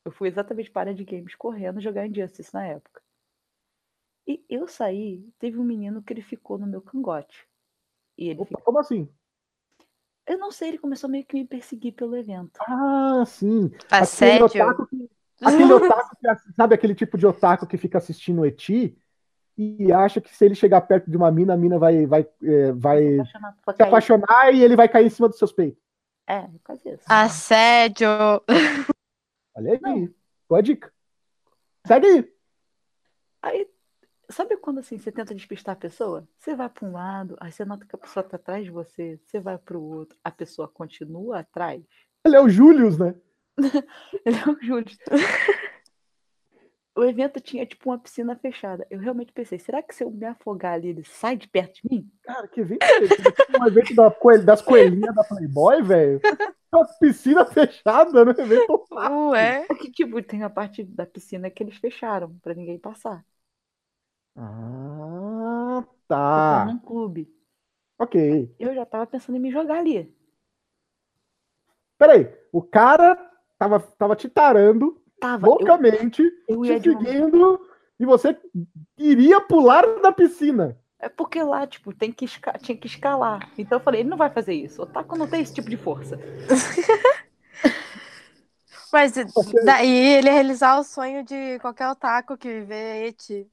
Eu 0.04 0.12
fui 0.12 0.28
exatamente 0.28 0.71
para 0.71 0.80
a 0.80 0.83
área 0.85 0.95
de 0.95 1.04
games 1.04 1.35
correndo 1.35 1.80
jogar 1.80 2.07
Injustice 2.07 2.54
na 2.54 2.66
época. 2.66 3.02
E 4.26 4.45
eu 4.49 4.66
saí, 4.69 5.28
teve 5.38 5.59
um 5.59 5.64
menino 5.64 6.02
que 6.02 6.12
ele 6.12 6.23
ficou 6.23 6.59
no 6.59 6.66
meu 6.66 6.80
cangote. 6.80 7.47
E 8.16 8.28
ele 8.28 8.40
Opa, 8.40 8.49
ficou... 8.49 8.64
como 8.64 8.78
assim? 8.78 9.09
Eu 10.26 10.38
não 10.38 10.50
sei, 10.50 10.69
ele 10.69 10.78
começou 10.78 11.11
meio 11.11 11.25
que 11.25 11.35
me 11.35 11.45
perseguir 11.45 11.92
pelo 11.92 12.16
evento. 12.16 12.61
Ah, 12.61 13.25
sim. 13.26 13.71
Aquele 13.90 14.02
Assédio. 14.02 14.45
otaku 14.45 14.87
que, 14.87 15.11
aquele 15.42 15.73
otaku 15.73 16.16
que- 16.16 16.52
sabe 16.54 16.75
aquele 16.75 16.95
tipo 16.95 17.19
de 17.19 17.26
otaku 17.26 17.66
que 17.66 17.76
fica 17.76 17.99
assistindo 17.99 18.42
o 18.42 18.47
Eti 18.47 18.97
e 19.59 19.92
acha 19.92 20.21
que 20.21 20.35
se 20.35 20.45
ele 20.45 20.54
chegar 20.54 20.80
perto 20.83 21.11
de 21.11 21.16
uma 21.16 21.30
mina, 21.30 21.54
a 21.54 21.57
mina 21.57 21.78
vai, 21.78 22.07
vai, 22.07 22.26
é, 22.42 22.73
vai 22.73 23.14
Apaixonado 23.14 23.57
por 23.62 23.73
se 23.73 23.78
cair. 23.78 23.88
apaixonar 23.88 24.54
e 24.54 24.62
ele 24.62 24.76
vai 24.76 24.88
cair 24.88 25.07
em 25.07 25.11
cima 25.11 25.28
dos 25.28 25.38
seus 25.38 25.52
peitos. 25.52 25.83
É, 26.26 26.49
quase 26.62 26.88
isso. 26.88 27.04
Assédio. 27.09 28.07
Olha 29.61 29.73
aí. 29.73 29.81
Não. 29.83 30.14
Boa 30.49 30.62
dica. 30.62 30.93
Segue 31.87 32.07
aí. 32.07 32.33
Aí, 33.43 33.71
sabe 34.31 34.57
quando 34.57 34.81
assim 34.81 34.97
você 34.97 35.12
tenta 35.12 35.35
despistar 35.35 35.75
a 35.75 35.79
pessoa? 35.79 36.26
Você 36.38 36.55
vai 36.55 36.69
para 36.69 36.88
um 36.88 36.93
lado, 36.93 37.37
aí 37.38 37.52
você 37.52 37.64
nota 37.64 37.85
que 37.85 37.95
a 37.95 37.99
pessoa 37.99 38.25
tá 38.25 38.37
atrás 38.37 38.64
de 38.64 38.71
você, 38.71 39.21
você 39.23 39.38
vai 39.38 39.59
para 39.59 39.76
o 39.76 39.83
outro, 39.83 40.19
a 40.25 40.31
pessoa 40.31 40.67
continua 40.67 41.40
atrás. 41.40 41.83
Ele 42.25 42.37
é 42.37 42.40
o 42.40 42.49
Julius, 42.49 42.99
né? 42.99 43.14
Ele 44.25 44.37
é 44.37 44.49
o 44.49 44.59
Júlio. 44.62 44.97
O 47.00 47.04
evento 47.04 47.40
tinha 47.40 47.64
tipo 47.64 47.88
uma 47.88 47.99
piscina 47.99 48.37
fechada. 48.37 48.87
Eu 48.90 48.99
realmente 48.99 49.33
pensei, 49.33 49.59
será 49.59 49.83
que 49.83 49.95
se 49.95 50.04
eu 50.04 50.11
me 50.11 50.26
afogar 50.26 50.75
ali, 50.75 50.88
ele 50.88 51.02
sai 51.02 51.35
de 51.35 51.49
perto 51.49 51.76
de 51.76 51.88
mim? 51.90 52.11
Cara, 52.23 52.47
que 52.47 52.61
evento 52.61 52.83
é 52.83 53.04
esse? 53.04 53.23
Um 53.59 53.66
evento 53.66 53.95
da 53.95 54.11
coelh- 54.11 54.45
das 54.45 54.61
coelhinhas 54.61 55.14
da 55.14 55.25
Playboy, 55.25 55.83
velho? 55.83 56.21
Uma 56.71 56.85
piscina 57.00 57.47
fechada 57.47 58.23
no 58.23 58.33
evento. 58.33 58.87
Ué. 58.92 59.66
É 59.71 59.75
que 59.75 59.90
tipo, 59.90 60.23
tem 60.23 60.42
a 60.42 60.50
parte 60.50 60.85
da 60.85 61.07
piscina 61.07 61.50
que 61.50 61.62
eles 61.62 61.76
fecharam 61.78 62.38
para 62.42 62.54
ninguém 62.54 62.78
passar. 62.78 63.25
Ah, 64.37 65.85
tá. 66.09 66.66
num 66.66 66.78
clube. 66.78 67.28
Ok. 67.99 68.16
Eu 68.61 68.73
já 68.76 68.87
tava 68.87 69.09
pensando 69.09 69.35
em 69.37 69.40
me 69.40 69.50
jogar 69.50 69.78
ali. 69.80 70.14
Peraí, 71.99 72.28
o 72.52 72.62
cara 72.62 73.16
tava, 73.59 73.78
tava 73.80 74.16
te 74.16 74.28
tarando 74.28 75.00
Tava, 75.21 75.47
eu, 75.47 75.50
loucamente, 75.50 76.23
eu 76.49 76.62
te 76.62 76.79
de 76.81 76.91
uma 76.91 77.03
seguindo, 77.03 77.61
e 77.99 78.07
você 78.07 78.37
iria 78.97 79.41
pular 79.41 80.00
da 80.00 80.11
piscina. 80.11 80.79
É 80.99 81.09
porque 81.09 81.43
lá, 81.43 81.67
tipo, 81.67 81.95
tem 81.95 82.12
que 82.12 82.27
tinha 82.62 82.77
que 82.77 82.87
escalar. 82.87 83.50
Então 83.57 83.79
eu 83.79 83.83
falei, 83.83 84.00
ele 84.00 84.11
não 84.11 84.17
vai 84.17 84.31
fazer 84.31 84.55
isso. 84.55 84.81
O 84.81 84.85
Otaku 84.85 85.17
não 85.17 85.27
tem 85.27 85.43
esse 85.43 85.55
tipo 85.55 85.71
de 85.71 85.77
força. 85.77 86.19
Mas 88.93 89.12
daí 89.65 89.89
ele 89.89 90.29
ia 90.29 90.33
realizar 90.33 90.79
o 90.79 90.85
sonho 90.85 91.25
de 91.25 91.59
qualquer 91.61 91.89
otaku 91.89 92.37
que 92.37 92.61
vê 92.61 93.07
Eti. 93.07 93.49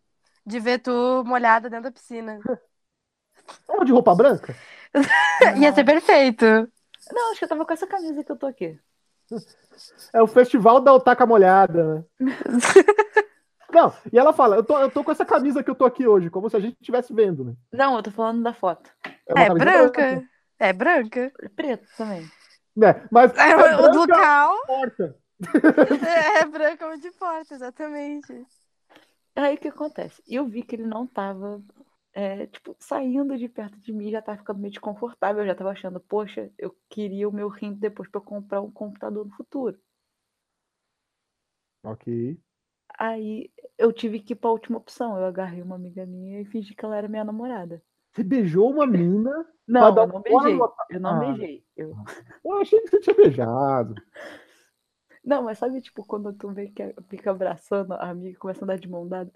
De 0.45 0.59
ver 0.59 0.79
tu 0.79 1.23
molhada 1.25 1.69
dentro 1.69 1.83
da 1.85 1.91
piscina. 1.91 2.39
Tava 3.67 3.85
de 3.85 3.91
roupa 3.91 4.15
branca? 4.15 4.55
Ia 5.59 5.73
ser 5.73 5.83
perfeito. 5.83 6.45
Não, 7.11 7.31
acho 7.31 7.39
que 7.39 7.45
eu 7.45 7.49
tava 7.49 7.65
com 7.65 7.73
essa 7.73 7.87
camisa 7.87 8.23
que 8.23 8.31
eu 8.31 8.35
tô 8.35 8.45
aqui. 8.45 8.77
É 10.13 10.21
o 10.21 10.27
festival 10.27 10.79
da 10.79 10.93
Otaka 10.93 11.25
Molhada, 11.25 11.83
né? 11.95 12.03
Não, 13.71 13.93
e 14.11 14.17
ela 14.17 14.33
fala, 14.33 14.55
eu 14.55 14.63
tô, 14.63 14.79
eu 14.79 14.89
tô 14.89 15.03
com 15.03 15.11
essa 15.11 15.25
camisa 15.25 15.61
que 15.61 15.69
eu 15.69 15.75
tô 15.75 15.85
aqui 15.85 16.07
hoje, 16.07 16.29
como 16.29 16.49
se 16.49 16.55
a 16.55 16.59
gente 16.59 16.77
estivesse 16.79 17.13
vendo, 17.13 17.43
né? 17.43 17.53
Não, 17.71 17.97
eu 17.97 18.03
tô 18.03 18.09
falando 18.09 18.41
da 18.41 18.53
foto. 18.53 18.89
É 19.27 19.47
camisa 19.47 19.65
branca. 19.65 20.23
É 20.57 20.73
branca. 20.73 21.31
Preto 21.55 21.87
também. 21.97 22.25
Né? 22.75 23.05
Mas 23.11 23.35
É, 23.37 23.51
é 23.51 23.75
o 23.75 23.93
local 23.93 24.65
porta. 24.65 25.15
é 26.39 26.45
branca 26.45 26.97
de 26.97 27.11
porta, 27.11 27.53
exatamente. 27.53 28.45
Aí 29.35 29.55
o 29.55 29.57
que 29.57 29.67
acontece? 29.67 30.23
Eu 30.27 30.47
vi 30.47 30.63
que 30.63 30.75
ele 30.75 30.87
não 30.87 31.05
tava, 31.05 31.61
é, 32.17 32.47
tipo, 32.47 32.75
saindo 32.79 33.37
de 33.37 33.47
perto 33.47 33.77
de 33.77 33.93
mim, 33.93 34.09
já 34.09 34.23
tava 34.23 34.39
ficando 34.39 34.59
meio 34.59 34.71
desconfortável. 34.71 35.43
Eu 35.43 35.47
já 35.47 35.53
tava 35.53 35.69
achando, 35.69 35.99
poxa, 35.99 36.51
eu 36.57 36.75
queria 36.89 37.29
o 37.29 37.31
meu 37.31 37.47
rim 37.47 37.75
depois 37.75 38.09
eu 38.11 38.19
comprar 38.19 38.59
um 38.59 38.71
computador 38.71 39.23
no 39.23 39.31
futuro. 39.35 39.79
Ok. 41.83 42.35
Aí 42.97 43.51
eu 43.77 43.93
tive 43.93 44.19
que 44.19 44.33
ir 44.33 44.35
pra 44.35 44.49
última 44.49 44.79
opção. 44.79 45.15
Eu 45.15 45.25
agarrei 45.25 45.61
uma 45.61 45.75
amiga 45.75 46.07
minha 46.07 46.41
e 46.41 46.45
fingi 46.45 46.73
que 46.73 46.83
ela 46.83 46.97
era 46.97 47.07
minha 47.07 47.23
namorada. 47.23 47.83
Você 48.11 48.23
beijou 48.23 48.71
uma 48.71 48.87
mina. 48.87 49.45
Não, 49.67 49.95
eu 49.95 50.07
não 50.07 50.21
beijei. 50.23 50.55
no 50.55 50.73
Eu 50.89 50.99
não 50.99 51.09
Ah. 51.11 51.19
beijei. 51.19 51.63
Eu... 51.75 51.95
Eu 52.43 52.57
achei 52.57 52.81
que 52.81 52.87
você 52.87 52.99
tinha 52.99 53.15
beijado. 53.15 53.93
Não, 55.23 55.43
mas 55.43 55.57
sabe, 55.57 55.81
tipo, 55.81 56.05
quando 56.05 56.31
tu 56.31 56.49
vê 56.53 56.69
que 56.69 56.95
fica 57.09 57.31
abraçando 57.31 57.91
a 57.93 58.09
amiga 58.09 58.29
e 58.29 58.35
começa 58.35 58.61
a 58.61 58.63
andar 58.63 58.79
de 58.79 58.87
mão 58.87 59.05
dada? 59.05 59.29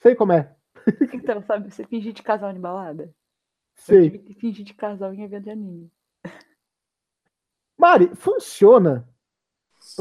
Sei 0.00 0.14
como 0.14 0.32
é. 0.32 0.56
Então, 1.12 1.42
sabe, 1.42 1.70
você 1.70 1.84
fingir 1.84 2.12
de 2.12 2.22
casal 2.22 2.50
em 2.50 2.60
balada? 2.60 3.04
Eu 3.04 3.12
Sei. 3.74 4.10
tive 4.10 4.18
que 4.18 4.34
fingir 4.34 4.64
de 4.64 4.74
casal 4.74 5.12
em 5.12 5.22
evento 5.22 5.44
de 5.44 5.50
anime. 5.50 5.92
Mari, 7.78 8.14
funciona 8.14 9.08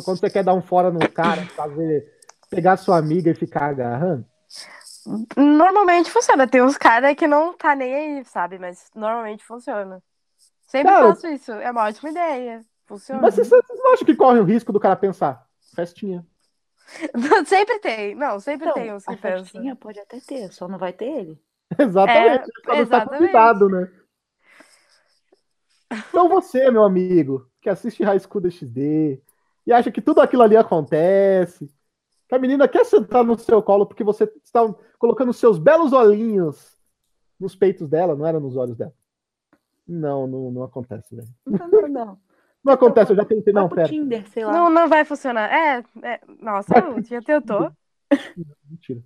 quando 0.03 0.19
você 0.19 0.29
quer 0.29 0.43
dar 0.43 0.53
um 0.53 0.61
fora 0.61 0.91
no 0.91 1.00
cara, 1.11 1.45
fazer, 1.47 2.07
pegar 2.50 2.77
sua 2.77 2.97
amiga 2.97 3.31
e 3.31 3.35
ficar 3.35 3.69
agarrando? 3.69 4.25
Normalmente 5.35 6.11
funciona. 6.11 6.47
Tem 6.47 6.61
uns 6.61 6.77
caras 6.77 7.15
que 7.15 7.27
não 7.27 7.53
tá 7.53 7.75
nem 7.75 7.93
aí, 7.93 8.25
sabe? 8.25 8.59
Mas 8.59 8.89
normalmente 8.93 9.43
funciona. 9.43 10.01
Sempre 10.67 10.91
Cara- 10.91 11.07
faço 11.07 11.27
isso. 11.27 11.51
É 11.51 11.71
uma 11.71 11.85
ótima 11.85 12.09
ideia. 12.11 12.63
Funciona. 12.85 13.21
Mas 13.21 13.35
você, 13.35 13.43
você 13.45 13.73
não 13.73 13.93
acha 13.93 14.05
que 14.05 14.15
corre 14.15 14.39
o 14.39 14.43
risco 14.43 14.71
do 14.71 14.79
cara 14.79 14.95
pensar? 14.95 15.47
Festinha. 15.75 16.25
sempre 17.45 17.79
tem. 17.79 18.15
Não, 18.15 18.39
sempre 18.39 18.69
Então, 18.69 18.81
tem 18.81 18.93
uns 18.93 19.05
que 19.05 19.13
a 19.13 19.17
pensam. 19.17 19.75
pode 19.75 20.00
até 20.00 20.19
ter, 20.19 20.51
só 20.51 20.67
não 20.67 20.77
vai 20.77 20.93
ter 20.93 21.05
ele. 21.05 21.41
Exatamente. 21.79 22.50
está 22.50 22.77
exatamente. 22.77 23.19
convidado, 23.19 23.69
né? 23.69 23.91
Então 26.10 26.29
você, 26.29 26.71
meu 26.71 26.83
amigo, 26.83 27.50
que 27.62 27.69
assiste 27.69 28.03
High 28.03 28.19
School 28.19 28.41
DxD 28.41 29.21
e 29.65 29.74
acha 29.74 29.91
que 29.91 30.01
tudo 30.01 30.21
aquilo 30.21 30.41
ali 30.41 30.55
acontece, 30.55 31.69
que 32.27 32.36
a 32.36 32.39
menina 32.39 32.67
quer 32.67 32.86
sentar 32.86 33.24
no 33.24 33.38
seu 33.38 33.62
colo 33.62 33.86
porque 33.86 34.03
você 34.03 34.24
está 34.43 34.62
colocando 34.98 35.33
seus 35.33 35.57
belos 35.57 35.91
olhinhos 35.91 36.77
nos 37.39 37.55
peitos 37.55 37.89
dela, 37.89 38.15
não 38.15 38.25
era 38.25 38.39
nos 38.39 38.55
olhos 38.55 38.77
dela. 38.77 38.93
Não, 39.88 40.27
não, 40.27 40.51
não 40.51 40.63
acontece, 40.63 41.13
velho. 41.13 41.27
Não, 41.45 41.67
não, 41.67 41.88
não. 41.88 42.19
Não 42.63 42.74
acontece, 42.74 43.12
eu 43.12 43.15
já 43.15 43.25
tentei. 43.25 43.53
Não, 43.53 43.68
pera. 43.68 43.88
Tinder, 43.88 44.27
sei 44.30 44.46
lá. 44.46 44.53
Não, 44.53 44.70
não 44.70 44.88
vai 44.88 45.03
funcionar. 45.03 45.51
É, 45.51 45.84
é- 46.03 46.22
nossa, 46.39 46.77
eu 46.77 47.03
já 47.03 47.22
tentou. 47.22 47.72
Mentira. 48.70 49.01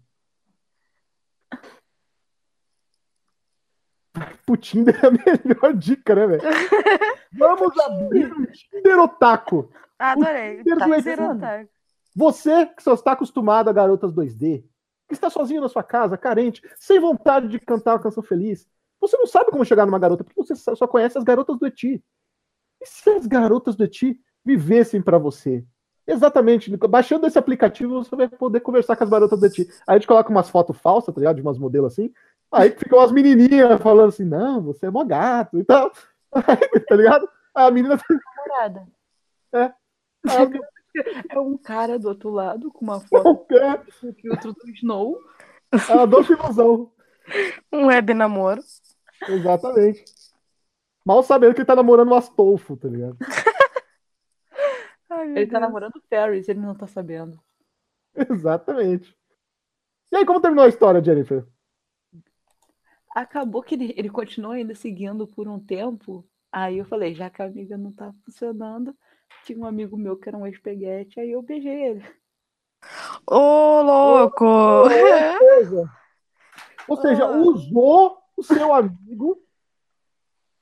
pro 4.45 4.55
Tinder 4.55 4.97
é 5.03 5.07
a 5.07 5.11
melhor 5.45 5.73
dica, 5.73 6.15
né, 6.15 6.27
velho? 6.27 6.41
Vamos 7.37 7.77
abrir 7.79 8.31
um 8.33 8.45
Tinder 8.45 8.99
otaku. 8.99 9.69
Adorei. 9.99 10.57
Tinder 10.63 10.77
Tá 10.77 11.33
do. 11.61 11.69
Você 12.15 12.65
que 12.67 12.81
só 12.81 12.93
está 12.93 13.11
acostumado 13.11 13.69
a 13.69 13.73
garotas 13.73 14.13
2D, 14.13 14.63
que 15.07 15.13
está 15.13 15.29
sozinho 15.29 15.61
na 15.61 15.67
sua 15.67 15.83
casa, 15.83 16.17
carente, 16.17 16.61
sem 16.77 16.99
vontade 16.99 17.47
de 17.49 17.59
cantar 17.59 17.93
uma 17.93 18.01
canção 18.01 18.23
feliz, 18.23 18.67
você 19.01 19.17
não 19.17 19.27
sabe 19.27 19.51
como 19.51 19.65
chegar 19.65 19.85
numa 19.85 19.99
garota, 19.99 20.23
porque 20.23 20.41
você 20.41 20.55
só 20.55 20.73
só 20.75 20.87
conhece 20.87 21.17
as 21.17 21.23
garotas 21.23 21.57
do 21.57 21.67
Eti. 21.67 22.01
E 22.85 22.87
se 22.87 23.09
as 23.09 23.25
garotas 23.25 23.75
do 23.75 23.83
Eti 23.83 24.19
vivessem 24.45 25.01
pra 25.01 25.17
você? 25.17 25.65
Exatamente, 26.05 26.69
baixando 26.77 27.25
esse 27.25 27.39
aplicativo 27.39 28.03
você 28.03 28.15
vai 28.15 28.29
poder 28.29 28.59
conversar 28.59 28.95
com 28.95 29.03
as 29.03 29.09
garotas 29.09 29.39
do 29.39 29.45
Eti. 29.47 29.67
Aí 29.87 29.95
a 29.95 29.97
gente 29.97 30.07
coloca 30.07 30.29
umas 30.29 30.49
fotos 30.49 30.77
falsas, 30.77 31.13
tá 31.13 31.19
ligado? 31.19 31.37
De 31.37 31.41
umas 31.41 31.57
modelos 31.57 31.93
assim. 31.93 32.13
Aí 32.51 32.69
ficam 32.69 32.99
umas 32.99 33.11
menininhas 33.11 33.81
falando 33.81 34.09
assim: 34.09 34.23
não, 34.23 34.61
você 34.61 34.85
é 34.85 34.91
mó 34.91 35.03
gato 35.03 35.59
e 35.59 35.63
tal. 35.63 35.91
Aí, 36.31 36.79
tá 36.87 36.95
ligado? 36.95 37.27
A 37.55 37.71
menina 37.71 37.99
Namorada. 38.07 38.87
A 40.27 40.45
menina 40.45 40.67
É 41.29 41.39
um 41.39 41.57
cara 41.57 41.99
do 41.99 42.07
outro 42.07 42.29
lado 42.29 42.71
com 42.71 42.85
uma 42.85 43.01
foto 43.01 43.45
fica, 43.49 43.83
com 43.99 44.09
o 44.09 44.13
filtro 44.13 44.53
do 44.53 44.69
Snow. 44.69 45.17
ela 45.89 46.05
doce 46.05 46.31
ilusão. 46.31 46.91
Um 47.73 47.87
web 47.87 48.13
namoro. 48.13 48.61
Exatamente. 49.27 50.05
Mal 51.05 51.21
sabendo 51.23 51.53
que 51.53 51.59
ele 51.61 51.67
tá 51.67 51.75
namorando 51.75 52.09
o 52.11 52.15
Astolfo, 52.15 52.75
tá 52.75 52.87
ligado? 52.87 53.17
Ai, 55.09 55.29
Ele 55.31 55.47
tá 55.47 55.59
namorando 55.59 55.95
o 55.97 56.01
Ferris, 56.09 56.49
ele 56.49 56.59
não 56.59 56.75
tá 56.75 56.87
sabendo. 56.87 57.39
Exatamente. 58.15 59.15
E 60.11 60.15
aí, 60.15 60.25
como 60.25 60.41
terminou 60.41 60.65
a 60.65 60.69
história, 60.69 61.03
Jennifer? 61.03 61.45
Acabou 63.13 63.61
que 63.61 63.75
ele, 63.75 63.93
ele 63.95 64.09
continuou 64.09 64.53
ainda 64.53 64.73
seguindo 64.75 65.27
por 65.27 65.47
um 65.47 65.59
tempo. 65.59 66.27
Aí 66.51 66.77
eu 66.79 66.85
falei, 66.85 67.13
já 67.13 67.29
que 67.29 67.41
a 67.41 67.45
amiga 67.45 67.77
não 67.77 67.91
tá 67.91 68.13
funcionando, 68.23 68.95
tinha 69.43 69.57
um 69.57 69.65
amigo 69.65 69.97
meu 69.97 70.17
que 70.17 70.27
era 70.27 70.37
um 70.37 70.47
ex-peguete, 70.47 71.19
aí 71.19 71.31
eu 71.31 71.41
beijei 71.41 71.83
ele. 71.83 72.03
Ô, 73.27 73.81
louco! 73.81 74.45
Coisa. 75.39 75.91
Ou 76.87 76.97
seja, 76.97 77.25
Ah. 77.25 77.37
usou 77.37 78.17
o 78.37 78.43
seu 78.43 78.73
amigo 78.73 79.41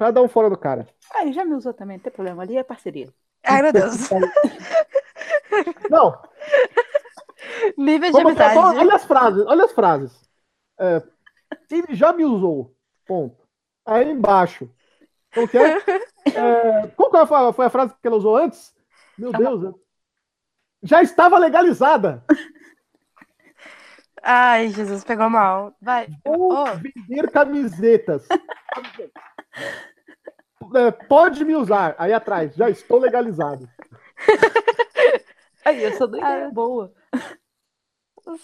pra 0.05 0.11
dar 0.11 0.21
um 0.21 0.27
fora 0.27 0.49
do 0.49 0.57
cara. 0.57 0.87
Ah, 1.13 1.21
ele 1.23 1.33
já 1.33 1.45
me 1.45 1.53
usou 1.55 1.73
também, 1.73 1.97
não 1.97 2.03
tem 2.03 2.11
problema, 2.11 2.43
ali 2.43 2.57
é 2.57 2.63
parceria. 2.63 3.13
Ai, 3.43 3.61
meu 3.61 3.73
Deus. 3.73 4.09
Não, 5.89 6.17
Nível 7.77 8.11
de 8.11 8.21
vamos, 8.21 8.33
amizade. 8.39 8.59
olha 8.77 8.95
as 8.95 9.05
frases, 9.05 9.45
olha 9.45 9.65
as 9.65 9.71
frases. 9.71 10.29
É, 10.79 11.01
ele 11.71 11.95
já 11.95 12.13
me 12.13 12.25
usou. 12.25 12.75
Ponto. 13.07 13.37
Aí 13.85 14.09
embaixo. 14.09 14.69
Como 15.33 15.47
que 15.47 15.57
é? 15.57 15.77
É, 16.35 16.87
qual 16.95 17.11
que 17.11 17.25
foi 17.27 17.37
a- 17.37 17.53
foi 17.53 17.65
a 17.65 17.69
frase 17.69 17.93
que 18.01 18.07
ela 18.07 18.15
usou 18.17 18.35
antes? 18.37 18.73
Meu 19.17 19.31
Deus. 19.31 19.61
né? 19.61 19.73
Já 20.81 21.01
estava 21.01 21.37
legalizada. 21.37 22.23
Ai, 24.21 24.69
Jesus, 24.69 25.03
pegou 25.03 25.29
mal. 25.29 25.75
Vai. 25.81 26.09
Vou 26.25 26.49
Ô, 26.49 26.65
vender 26.75 27.29
camisetas. 27.31 28.25
É, 30.73 30.91
pode 30.91 31.43
me 31.45 31.55
usar. 31.55 31.95
Aí 31.97 32.13
atrás, 32.13 32.55
já 32.55 32.69
estou 32.69 32.99
legalizado. 32.99 33.67
Aí, 35.65 35.83
essa 35.83 36.07
dou 36.07 36.19
ideia 36.19 36.47
Ah. 36.47 36.51
boa. 36.51 36.91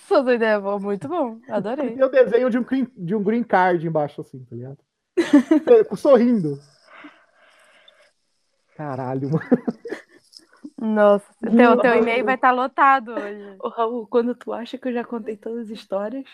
sua 0.07 0.33
ideia 0.33 0.59
boa, 0.59 0.79
muito 0.79 1.07
bom. 1.07 1.39
Adorei. 1.50 1.91
Tem 1.95 2.03
o 2.03 2.09
desenho 2.09 2.50
de 2.50 2.57
um, 2.57 2.63
green, 2.63 2.88
de 2.95 3.15
um 3.15 3.24
green 3.24 3.43
card 3.43 3.86
embaixo, 3.86 4.21
assim, 4.21 4.43
tá 4.45 4.56
ligado? 4.56 4.77
É, 5.91 5.95
Sorrindo. 5.95 6.58
Caralho, 8.75 9.30
mano. 9.30 9.43
Nossa, 10.77 11.25
teu, 11.41 11.77
teu 11.82 11.95
e-mail 11.95 12.23
vai 12.23 12.36
estar 12.36 12.51
lotado 12.51 13.12
hoje. 13.12 13.56
Ô, 13.62 13.67
Raul, 13.67 14.08
quando 14.08 14.34
tu 14.34 14.54
acha 14.54 14.77
que 14.77 14.88
eu 14.88 14.93
já 14.93 15.04
contei 15.04 15.36
todas 15.36 15.65
as 15.65 15.69
histórias, 15.69 16.25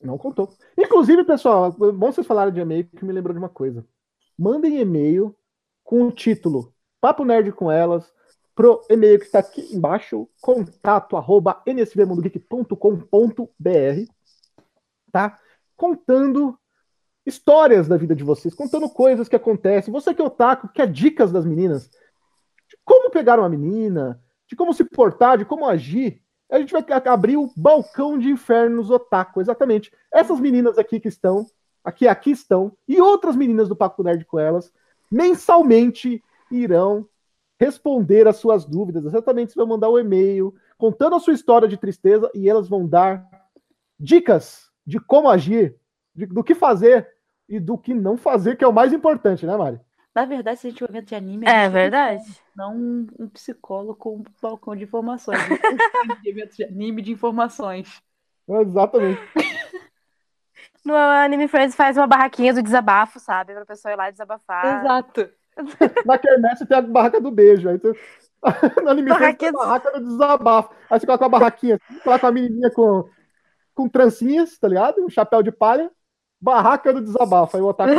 Não 0.00 0.16
contou. 0.16 0.48
Inclusive, 0.78 1.24
pessoal, 1.24 1.66
é 1.68 1.92
bom 1.92 2.10
vocês 2.10 2.26
falarem 2.26 2.54
de 2.54 2.60
e-mail, 2.60 2.86
que 2.86 3.04
me 3.04 3.12
lembrou 3.12 3.34
de 3.34 3.38
uma 3.38 3.50
coisa. 3.50 3.84
Mandem 4.38 4.80
e-mail 4.80 5.36
com 5.84 6.02
o 6.04 6.12
título 6.12 6.74
Papo 7.00 7.24
Nerd 7.24 7.52
com 7.52 7.70
Elas 7.70 8.12
pro 8.54 8.84
e-mail 8.88 9.18
que 9.18 9.26
está 9.26 9.38
aqui 9.38 9.74
embaixo, 9.74 10.28
contato 10.40 11.16
arroba 11.16 11.62
tá? 15.10 15.38
Contando 15.76 16.58
histórias 17.24 17.86
da 17.86 17.96
vida 17.96 18.14
de 18.14 18.24
vocês, 18.24 18.54
contando 18.54 18.88
coisas 18.90 19.28
que 19.28 19.36
acontecem. 19.36 19.92
Você 19.92 20.14
que 20.14 20.20
é 20.20 20.24
otaku, 20.24 20.68
quer 20.68 20.90
dicas 20.90 21.30
das 21.30 21.44
meninas, 21.44 21.88
de 22.68 22.76
como 22.84 23.10
pegar 23.10 23.38
uma 23.38 23.48
menina, 23.48 24.20
de 24.48 24.56
como 24.56 24.74
se 24.74 24.84
portar, 24.84 25.38
de 25.38 25.44
como 25.44 25.66
agir. 25.66 26.22
A 26.50 26.58
gente 26.58 26.72
vai 26.72 26.84
abrir 27.06 27.36
o 27.36 27.50
balcão 27.56 28.18
de 28.18 28.28
infernos 28.28 28.90
otaku, 28.90 29.40
exatamente. 29.40 29.90
Essas 30.12 30.40
meninas 30.40 30.76
aqui 30.76 31.00
que 31.00 31.08
estão, 31.08 31.46
aqui, 31.84 32.06
aqui 32.08 32.30
estão, 32.30 32.72
e 32.88 33.00
outras 33.00 33.34
meninas 33.36 33.68
do 33.68 33.76
Papo 33.76 34.02
Nerd 34.02 34.24
com 34.24 34.38
elas, 34.38 34.72
mensalmente 35.10 36.22
irão 36.50 37.06
responder 37.58 38.26
as 38.26 38.36
suas 38.36 38.64
dúvidas. 38.64 39.04
Exatamente, 39.04 39.52
você 39.52 39.58
vai 39.58 39.66
mandar 39.66 39.88
o 39.88 39.98
e-mail 39.98 40.54
contando 40.78 41.14
a 41.14 41.20
sua 41.20 41.32
história 41.32 41.68
de 41.68 41.76
tristeza 41.76 42.30
e 42.34 42.48
elas 42.48 42.68
vão 42.68 42.86
dar 42.88 43.24
dicas 43.98 44.70
de 44.86 44.98
como 44.98 45.28
agir, 45.28 45.76
de- 46.14 46.26
do 46.26 46.42
que 46.42 46.54
fazer 46.54 47.08
e 47.48 47.60
do 47.60 47.78
que 47.78 47.94
não 47.94 48.16
fazer, 48.16 48.56
que 48.56 48.64
é 48.64 48.68
o 48.68 48.72
mais 48.72 48.92
importante, 48.92 49.46
né, 49.46 49.56
Mari? 49.56 49.80
na 50.14 50.26
verdade, 50.26 50.60
se 50.60 50.66
a 50.66 50.70
gente 50.70 50.84
um 50.84 50.86
evento 50.88 51.06
de 51.06 51.14
anime, 51.14 51.46
É 51.46 51.68
verdade. 51.70 52.22
não 52.54 52.76
um, 52.76 53.06
um 53.18 53.28
psicólogo 53.30 53.94
com 53.94 54.16
um 54.18 54.24
balcão 54.42 54.76
de 54.76 54.84
informações. 54.84 55.38
Um 55.40 55.56
coach 55.56 56.22
de 56.22 56.28
eventos 56.28 56.56
de 56.56 56.64
anime 56.64 57.00
de 57.00 57.12
informações. 57.12 58.02
Exatamente. 58.46 59.18
No 60.84 60.94
Anime 60.94 61.46
Friends 61.46 61.76
faz 61.76 61.96
uma 61.96 62.06
barraquinha 62.06 62.52
do 62.52 62.62
desabafo, 62.62 63.20
sabe? 63.20 63.54
Pra 63.54 63.64
pessoa 63.64 63.92
ir 63.92 63.96
lá 63.96 64.10
desabafar. 64.10 64.80
Exato. 64.80 65.30
Na 66.06 66.18
quermesse 66.18 66.66
tem 66.66 66.76
a 66.76 66.80
barraca 66.80 67.20
do 67.20 67.30
beijo. 67.30 67.68
Aí 67.68 67.78
você... 67.78 67.92
No 68.82 68.90
anime 68.90 69.08
Barraquinha 69.08 69.52
tem 69.52 69.60
a 69.60 69.64
barraca 69.64 70.00
do 70.00 70.04
desabafo. 70.04 70.74
Aí 70.90 70.98
você 70.98 71.06
coloca 71.06 71.24
uma 71.24 71.30
barraquinha 71.30 71.76
assim, 71.76 72.00
coloca 72.00 72.26
uma 72.26 72.32
menininha 72.32 72.70
com, 72.72 73.08
com 73.72 73.88
trancinhas, 73.88 74.58
tá 74.58 74.66
ligado? 74.66 75.04
Um 75.04 75.08
chapéu 75.08 75.42
de 75.42 75.52
palha. 75.52 75.90
Barraca 76.40 76.92
do 76.92 77.00
desabafo. 77.00 77.56
Aí 77.56 77.62
o 77.62 77.66
otaku 77.66 77.92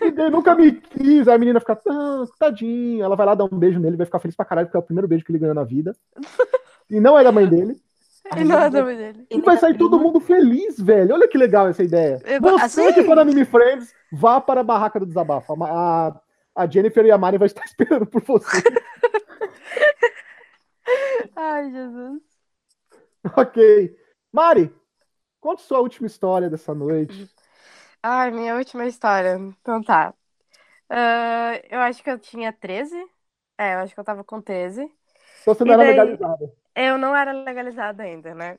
Ninguém 0.00 0.30
nunca 0.30 0.56
me 0.56 0.72
quis. 0.72 1.28
Aí 1.28 1.34
a 1.36 1.38
menina 1.38 1.60
fica, 1.60 1.78
ah, 1.88 2.24
tadinho. 2.36 3.04
Ela 3.04 3.14
vai 3.14 3.26
lá 3.26 3.36
dar 3.36 3.44
um 3.44 3.58
beijo 3.58 3.78
nele, 3.78 3.96
vai 3.96 4.06
ficar 4.06 4.18
feliz 4.18 4.34
pra 4.34 4.44
caralho, 4.44 4.66
porque 4.66 4.76
é 4.76 4.80
o 4.80 4.82
primeiro 4.82 5.06
beijo 5.06 5.24
que 5.24 5.30
ele 5.30 5.38
ganhou 5.38 5.54
na 5.54 5.62
vida. 5.62 5.94
E 6.90 6.98
não 6.98 7.16
é 7.16 7.22
da 7.22 7.30
mãe 7.30 7.46
dele. 7.46 7.80
E 8.36 8.44
não 8.44 8.58
é 8.58 8.70
nome 8.70 8.96
dele. 8.96 9.26
E 9.30 9.40
vai 9.40 9.56
sair 9.56 9.76
todo 9.78 9.98
mundo 9.98 10.20
feliz, 10.20 10.78
velho. 10.80 11.14
Olha 11.14 11.28
que 11.28 11.38
legal 11.38 11.68
essa 11.68 11.82
ideia. 11.82 12.20
Eu- 12.24 12.40
Você 12.40 12.82
assim? 12.82 12.92
que 12.94 13.04
for 13.04 13.18
Anime 13.18 13.44
Friends, 13.44 13.94
vá 14.12 14.40
para 14.40 14.60
a 14.60 14.64
barraca 14.64 15.00
do 15.00 15.06
desabafo. 15.06 15.52
A, 15.64 16.20
a, 16.54 16.66
Jennifer 16.66 17.04
e 17.06 17.10
a 17.10 17.18
Mari 17.18 17.38
vai 17.38 17.46
estar 17.46 17.64
esperando 17.64 18.06
por 18.06 18.22
você. 18.22 18.62
Ai, 21.36 21.70
Jesus. 21.70 22.22
ok. 23.36 23.96
Mari, 24.32 24.74
conte 25.40 25.62
sua 25.62 25.80
última 25.80 26.06
história 26.06 26.48
dessa 26.50 26.74
noite. 26.74 27.28
Ai, 28.02 28.30
minha 28.30 28.54
última 28.56 28.86
história. 28.86 29.36
Então 29.36 29.82
tá. 29.82 30.14
Ah, 30.88 31.60
eu 31.70 31.80
acho 31.80 32.02
que 32.02 32.10
eu 32.10 32.18
tinha 32.18 32.52
13. 32.52 32.96
É, 33.58 33.74
eu 33.74 33.78
acho 33.80 33.94
que 33.94 34.00
eu 34.00 34.04
tava 34.04 34.24
com 34.24 34.40
13. 34.40 34.82
Então 35.42 35.54
você 35.54 35.64
E 35.64 35.66
não 35.66 35.74
era 35.74 35.82
daí- 35.84 35.90
legalizada. 35.90 36.52
Eu 36.78 36.96
não 36.96 37.14
era 37.14 37.32
legalizada 37.32 38.04
ainda, 38.04 38.34
né? 38.34 38.58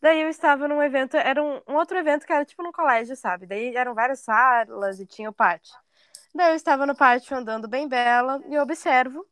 Daí 0.00 0.20
eu 0.20 0.28
estava 0.28 0.68
num 0.68 0.82
evento, 0.82 1.16
era 1.16 1.42
um, 1.42 1.60
um 1.68 1.76
outro 1.76 1.96
evento 1.96 2.26
que 2.26 2.32
era 2.32 2.44
tipo 2.44 2.62
num 2.62 2.72
colégio, 2.72 3.16
sabe? 3.16 3.46
Daí 3.46 3.74
eram 3.76 3.94
várias 3.94 4.20
salas 4.20 5.00
e 5.00 5.06
tinha 5.06 5.30
o 5.30 5.32
pátio. 5.32 5.74
Daí 6.34 6.50
eu 6.52 6.56
estava 6.56 6.84
no 6.84 6.96
pátio 6.96 7.36
andando 7.36 7.68
bem 7.68 7.88
bela 7.88 8.42
e 8.48 8.58
observo 8.58 9.24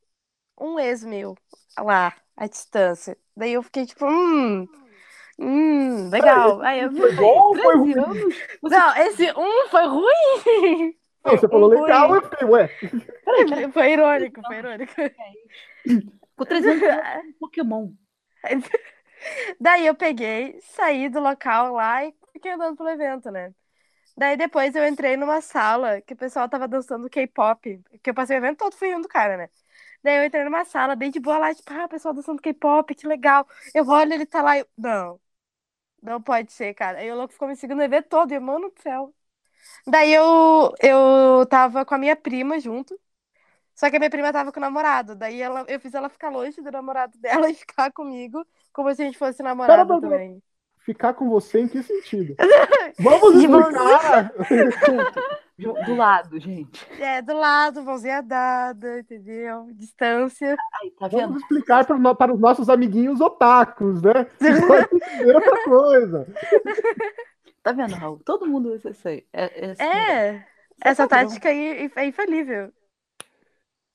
um 0.58 0.78
ex 0.78 1.04
meu 1.04 1.36
lá, 1.78 2.14
à 2.36 2.46
distância. 2.46 3.18
Daí 3.36 3.52
eu 3.52 3.62
fiquei 3.62 3.86
tipo, 3.86 4.06
hum, 4.06 4.68
hum, 5.38 6.08
legal. 6.10 6.60
Aí 6.62 6.80
eu 6.80 6.92
Foi 6.92 7.12
bom 7.12 7.54
foi 7.56 7.76
13 7.76 8.00
ruim? 8.00 8.28
Não, 8.62 8.96
esse 8.96 9.32
um 9.32 9.68
foi 9.68 9.86
ruim. 9.86 10.96
Não, 11.24 11.36
você 11.36 11.48
falou 11.48 11.68
Ruim. 11.70 11.82
legal, 11.82 12.14
eu 12.14 12.22
fiquei, 12.22 12.48
ué. 12.48 12.70
Foi 13.72 13.92
irônico, 13.92 14.42
foi 14.42 14.56
irônico. 14.58 14.92
Com 16.36 16.44
13 16.44 16.68
anos, 16.70 16.82
eu 16.82 16.90
era 16.90 17.20
um 17.20 17.32
Pokémon. 17.34 17.92
Daí 19.60 19.86
eu 19.86 19.94
peguei, 19.94 20.60
saí 20.62 21.08
do 21.08 21.20
local 21.20 21.72
lá 21.74 22.04
e 22.04 22.14
fiquei 22.32 22.52
andando 22.52 22.76
pelo 22.76 22.88
evento, 22.90 23.30
né? 23.30 23.54
Daí 24.16 24.36
depois 24.36 24.74
eu 24.76 24.86
entrei 24.86 25.16
numa 25.16 25.40
sala 25.42 26.00
que 26.02 26.14
o 26.14 26.16
pessoal 26.16 26.48
tava 26.48 26.68
dançando 26.68 27.10
K-pop, 27.10 27.82
que 28.02 28.10
eu 28.10 28.14
passei 28.14 28.36
o 28.36 28.40
evento 28.40 28.58
todo 28.58 28.76
fui 28.76 28.88
rindo 28.90 29.02
do 29.02 29.08
cara, 29.08 29.36
né? 29.38 29.50
Daí 30.02 30.18
eu 30.18 30.24
entrei 30.26 30.44
numa 30.44 30.64
sala, 30.64 30.96
bem 30.96 31.10
de 31.10 31.20
boa 31.20 31.38
lá, 31.38 31.54
tipo, 31.54 31.72
ah, 31.72 31.86
o 31.86 31.88
pessoal 31.90 32.14
dançando 32.14 32.42
K-pop, 32.42 32.94
que 32.94 33.06
legal. 33.08 33.46
Eu 33.74 33.88
olho, 33.88 34.14
ele 34.14 34.26
tá 34.26 34.42
lá, 34.42 34.58
eu, 34.58 34.68
não, 34.78 35.20
não 36.02 36.22
pode 36.22 36.52
ser, 36.52 36.74
cara. 36.74 36.98
Aí 37.00 37.10
o 37.12 37.16
louco 37.16 37.32
ficou 37.34 37.48
me 37.48 37.56
seguindo 37.56 37.78
o 37.80 37.82
evento 37.82 38.08
todo, 38.08 38.32
e 38.32 38.40
mano 38.40 38.70
do 38.70 38.82
céu. 38.82 39.14
Daí 39.86 40.12
eu, 40.14 40.74
eu 40.82 41.46
tava 41.48 41.84
com 41.86 41.94
a 41.96 41.98
minha 41.98 42.16
prima 42.16 42.60
junto. 42.60 42.98
Só 43.82 43.90
que 43.90 43.96
a 43.96 43.98
minha 43.98 44.10
prima 44.10 44.32
tava 44.32 44.52
com 44.52 44.60
o 44.60 44.62
namorado. 44.62 45.16
Daí 45.16 45.42
ela, 45.42 45.64
eu 45.66 45.80
fiz 45.80 45.92
ela 45.92 46.08
ficar 46.08 46.28
longe 46.28 46.62
do 46.62 46.70
namorado 46.70 47.18
dela 47.18 47.50
e 47.50 47.54
ficar 47.54 47.90
comigo, 47.90 48.46
como 48.72 48.94
se 48.94 49.02
a 49.02 49.04
gente 49.04 49.18
fosse 49.18 49.42
namorado 49.42 50.00
também. 50.00 50.40
Ficar 50.78 51.14
com 51.14 51.28
você 51.28 51.58
em 51.58 51.66
que 51.66 51.82
sentido? 51.82 52.36
Vamos 53.00 53.32
De 53.32 53.40
explicar! 53.40 54.32
Do 55.58 55.96
lado, 55.96 56.38
gente. 56.38 56.86
É, 57.00 57.22
do 57.22 57.34
lado, 57.34 57.82
mãozinha 57.82 58.22
dada, 58.22 59.00
entendeu? 59.00 59.66
Distância. 59.72 60.56
Aí, 60.80 60.90
tá 60.92 61.08
vendo? 61.08 61.20
Vamos 61.22 61.42
explicar 61.42 61.84
para, 61.84 62.14
para 62.14 62.34
os 62.34 62.38
nossos 62.38 62.68
amiguinhos 62.68 63.20
otakus, 63.20 64.00
né? 64.00 64.28
Entender 64.40 65.34
outra 65.34 65.64
coisa. 65.64 66.26
Tá 67.64 67.72
vendo, 67.72 67.96
Raul? 67.96 68.20
Todo 68.24 68.46
mundo 68.46 68.72
usa 68.72 68.90
isso 68.90 69.08
aí. 69.08 69.26
É, 69.32 69.66
é, 69.66 69.70
assim, 69.70 69.82
É, 69.82 70.44
essa 70.84 71.08
tática 71.08 71.48
aí 71.48 71.90
é 71.96 72.04
infalível. 72.06 72.72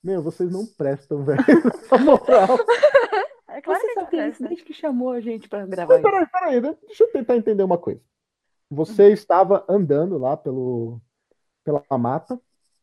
Meu, 0.02 0.22
vocês 0.22 0.50
não 0.50 0.64
prestam, 0.66 1.24
velho. 1.24 1.38
Na 1.90 1.98
moral. 1.98 2.58
É 3.50 3.60
claro 3.62 3.80
Você 3.80 3.86
que 3.86 3.92
isso 4.00 4.06
presta. 4.10 4.46
desde 4.48 4.64
que 4.64 4.72
chamou 4.72 5.10
a 5.10 5.20
gente 5.20 5.48
pra 5.48 5.66
gravar 5.66 5.94
Mas 5.94 6.02
peraí, 6.02 6.26
peraí, 6.28 6.60
né? 6.60 6.76
deixa 6.86 7.02
eu 7.02 7.10
tentar 7.10 7.34
entender 7.34 7.62
uma 7.64 7.76
coisa. 7.78 8.00
Você 8.70 9.08
estava 9.10 9.64
andando 9.68 10.16
lá 10.16 10.36
pelo, 10.36 11.00
pela 11.64 11.82
mata, 11.98 12.38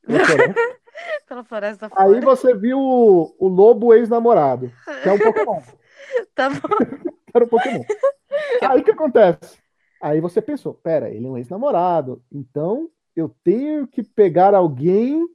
pela 0.06 0.26
floresta, 0.26 0.56
Pela 1.30 1.44
floresta 1.46 1.86
aí 1.96 2.16
fora. 2.16 2.22
você 2.22 2.54
viu 2.56 2.78
o, 2.80 3.34
o 3.40 3.48
lobo 3.48 3.94
ex-namorado, 3.94 4.70
que 5.02 5.08
é 5.08 5.14
um 5.14 5.18
Pokémon. 5.20 5.62
Tá 6.34 6.50
bom. 6.50 7.08
Era 7.34 7.46
um 7.46 7.48
Pokémon. 7.48 7.84
Aí 8.70 8.82
o 8.82 8.84
que 8.84 8.92
acontece? 8.92 9.58
Aí 10.02 10.20
você 10.20 10.42
pensou, 10.42 10.74
pera, 10.74 11.10
ele 11.10 11.26
é 11.26 11.30
um 11.30 11.38
ex-namorado, 11.38 12.22
então 12.30 12.90
eu 13.16 13.34
tenho 13.46 13.88
que 13.88 14.04
pegar 14.04 14.54
alguém, 14.54 15.26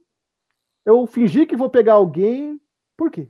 eu 0.85 1.05
fingi 1.07 1.45
que 1.45 1.55
vou 1.55 1.69
pegar 1.69 1.93
alguém, 1.93 2.59
por 2.97 3.11
quê? 3.11 3.29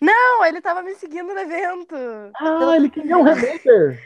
Não, 0.00 0.44
ele 0.44 0.60
tava 0.60 0.82
me 0.82 0.94
seguindo 0.94 1.32
no 1.34 1.40
evento. 1.40 1.94
Ah, 2.40 2.74
ele 2.76 2.90
queria 2.90 3.16
um 3.18 3.22
remember. 3.22 4.00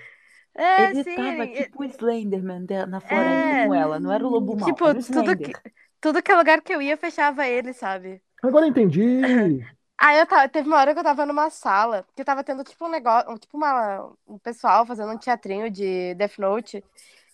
É, 0.55 0.93
Ele 0.93 1.05
sim. 1.05 1.11
tava 1.15 1.47
ele- 1.47 1.49
tipo 1.49 1.83
o 1.83 1.85
Slenderman 1.87 2.65
de- 2.67 2.87
na 2.87 3.01
floresta 3.01 3.57
É. 3.65 3.65
com 3.65 3.75
ela, 3.75 4.01
não 4.01 4.13
era 4.13 4.27
o 4.27 4.31
lobo 4.31 4.57
mau, 4.57 4.69
Tipo, 4.69 4.85
era 4.85 4.99
o 4.99 5.05
tudo 5.05 5.37
que, 5.39 5.53
tudo 6.01 6.23
que 6.23 6.33
é 6.33 6.37
lugar 6.37 6.61
que 6.63 6.73
eu 6.75 6.83
ia, 6.83 6.97
fechava 6.97 7.47
ele, 7.47 7.73
sabe? 7.73 8.23
Agora 8.43 8.67
eu 8.67 8.71
entendi. 8.71 9.01
Aí 10.01 10.19
eu 10.21 10.27
tava, 10.27 10.49
teve 10.49 10.69
uma 10.69 10.79
hora 10.79 10.93
que 10.95 11.01
eu 11.01 11.05
tava 11.05 11.27
numa 11.27 11.51
sala, 11.51 12.07
que 12.15 12.25
tava 12.25 12.45
tendo 12.45 12.63
tipo 12.65 12.87
um 12.87 12.89
negócio, 12.91 13.31
um- 13.31 13.37
tipo 13.39 13.57
uma, 13.57 14.13
um 14.27 14.39
pessoal 14.39 14.87
fazendo 14.87 15.13
um 15.13 15.19
teatrinho 15.19 15.71
de 15.71 16.15
Death 16.15 16.39
Note. 16.39 16.85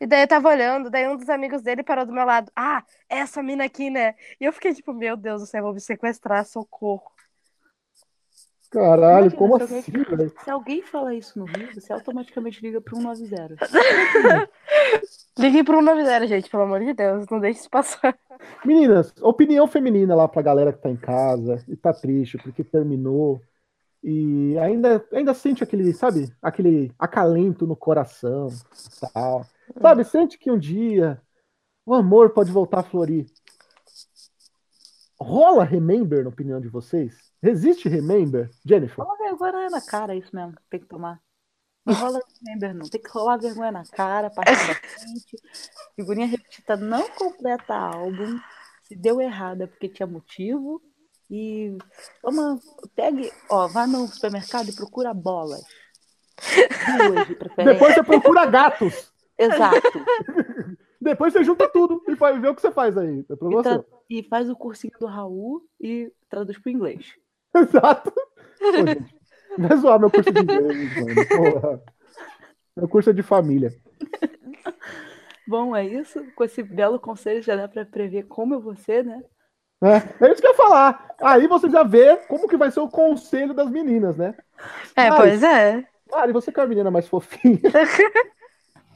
E 0.00 0.07
daí 0.07 0.22
eu 0.22 0.28
tava 0.28 0.48
olhando, 0.48 0.90
daí 0.90 1.09
um 1.09 1.16
dos 1.16 1.28
amigos 1.28 1.62
dele 1.62 1.83
parou 1.83 2.04
do 2.04 2.12
meu 2.12 2.24
lado. 2.24 2.50
Ah, 2.54 2.83
essa 3.09 3.42
mina 3.42 3.64
aqui, 3.64 3.90
né? 3.90 4.14
E 4.40 4.44
eu 4.44 4.52
fiquei 4.52 4.74
tipo, 4.74 4.92
meu 4.92 5.16
Deus 5.16 5.40
do 5.42 5.46
céu, 5.46 5.62
vou 5.62 5.74
me 5.74 5.80
sequestrar, 5.80 6.44
socorro. 6.44 7.11
Caralho, 8.70 9.26
Imagina 9.26 9.37
como 9.38 9.57
se 9.57 9.62
alguém- 9.62 9.78
assim, 9.78 9.92
velho? 10.16 10.33
Se 10.42 10.50
alguém 10.50 10.83
fala 10.83 11.14
isso 11.14 11.38
no 11.38 11.44
Rio, 11.44 11.72
você 11.72 11.92
automaticamente 11.92 12.61
liga 12.61 12.80
pro 12.80 12.96
190. 12.96 13.57
Liguei 15.38 15.62
pro 15.62 15.78
190, 15.78 16.26
gente, 16.26 16.50
pelo 16.50 16.64
amor 16.64 16.80
de 16.80 16.92
Deus, 16.92 17.26
não 17.30 17.38
deixe 17.38 17.61
isso 17.61 17.70
passar. 17.70 18.18
Meninas, 18.64 19.14
opinião 19.20 19.66
feminina 19.68 20.16
lá 20.16 20.26
pra 20.26 20.42
galera 20.42 20.72
que 20.72 20.80
tá 20.83 20.90
em 20.90 20.96
casa 20.96 21.64
e 21.68 21.76
tá 21.76 21.92
triste 21.92 22.37
porque 22.38 22.64
terminou 22.64 23.40
e 24.02 24.59
ainda, 24.59 25.04
ainda 25.12 25.33
sente 25.35 25.62
aquele, 25.62 25.92
sabe, 25.94 26.33
aquele 26.42 26.92
acalento 26.98 27.66
no 27.66 27.76
coração 27.76 28.48
e 28.48 29.12
tal. 29.12 29.46
Sabe, 29.81 30.05
sente 30.05 30.38
que 30.38 30.50
um 30.50 30.59
dia 30.59 31.20
o 31.87 31.94
amor 31.94 32.31
pode 32.31 32.50
voltar 32.50 32.81
a 32.81 32.85
florir. 32.85 33.27
Rola 35.20 35.64
Remember, 35.64 36.22
na 36.22 36.31
opinião 36.31 36.61
de 36.61 36.68
vocês? 36.68 37.33
Resiste 37.42 37.88
Remember, 37.88 38.50
Jennifer? 38.64 39.05
Rola 39.05 39.16
vergonha 39.18 39.70
na 39.70 39.81
cara, 39.81 40.14
é 40.14 40.18
isso 40.18 40.35
mesmo, 40.35 40.55
tem 40.68 40.81
que 40.81 40.87
tomar. 40.87 41.20
Não 41.85 41.94
rola 41.94 42.20
remember, 42.42 42.74
não. 42.74 42.88
Tem 42.88 43.00
que 43.00 43.11
rolar 43.11 43.37
vergonha 43.37 43.70
na 43.70 43.85
cara, 43.85 44.31
partir 44.31 44.66
da 44.66 44.74
frente. 44.74 45.37
Figurinha 45.94 46.27
repetida 46.27 46.77
não 46.77 47.09
completa 47.11 47.74
álbum. 47.74 48.38
Se 48.85 48.96
deu 48.96 49.20
errado 49.20 49.62
é 49.62 49.66
porque 49.66 49.88
tinha 49.88 50.07
motivo. 50.07 50.83
E 51.31 51.77
toma, 52.22 52.59
pegue, 52.94 53.31
ó, 53.50 53.66
vá 53.68 53.87
no 53.87 54.07
supermercado 54.09 54.68
e 54.68 54.74
procura 54.74 55.12
bolas. 55.12 55.62
Duas 57.09 57.27
de 57.27 57.35
preferência. 57.35 57.72
Depois 57.74 57.94
você 57.94 58.03
procura 58.03 58.46
gatos. 58.46 59.13
Exato. 59.38 59.76
Depois 61.00 61.32
você 61.32 61.44
junta 61.44 61.68
tudo 61.68 62.02
e 62.08 62.14
vai 62.14 62.38
ver 62.38 62.48
o 62.48 62.54
que 62.54 62.62
você 62.62 62.70
faz 62.70 62.96
aí. 62.96 63.24
É 63.28 63.36
pra 63.36 63.48
E, 63.50 63.62
tra- 63.62 63.84
e 64.08 64.22
faz 64.22 64.48
o 64.48 64.56
cursinho 64.56 64.94
do 64.98 65.06
Raul 65.06 65.62
e 65.80 66.10
traduz 66.30 66.58
pro 66.58 66.70
inglês. 66.70 67.14
Exato. 67.54 68.12
Pô, 68.58 68.72
gente, 68.72 69.14
vai 69.58 69.76
zoar 69.76 70.00
meu 70.00 70.10
curso 70.10 70.30
de 70.32 70.40
inglês, 70.40 70.96
mano. 70.96 71.28
Porra. 71.60 71.82
Meu 72.76 72.88
curso 72.88 73.10
é 73.10 73.12
de 73.12 73.22
família. 73.22 73.72
Bom, 75.46 75.76
é 75.76 75.84
isso. 75.86 76.24
Com 76.34 76.44
esse 76.44 76.62
belo 76.62 76.98
conselho 76.98 77.42
já 77.42 77.54
dá 77.54 77.68
pra 77.68 77.84
prever 77.84 78.24
como 78.24 78.54
eu 78.54 78.60
vou 78.60 78.74
ser, 78.76 79.04
né? 79.04 79.22
É, 79.82 80.24
é 80.26 80.32
isso 80.32 80.40
que 80.40 80.46
eu 80.46 80.52
ia 80.52 80.56
falar. 80.56 81.14
Aí 81.20 81.46
você 81.46 81.68
já 81.68 81.82
vê 81.82 82.16
como 82.28 82.48
que 82.48 82.56
vai 82.56 82.70
ser 82.70 82.80
o 82.80 82.88
conselho 82.88 83.52
das 83.52 83.70
meninas, 83.70 84.16
né? 84.16 84.34
É, 84.96 85.10
Mas- 85.10 85.18
pois 85.20 85.42
é. 85.42 85.86
Mari, 86.10 86.32
você 86.32 86.50
que 86.50 86.60
é 86.60 86.62
a 86.62 86.66
menina 86.66 86.90
mais 86.90 87.06
fofinha. 87.08 87.60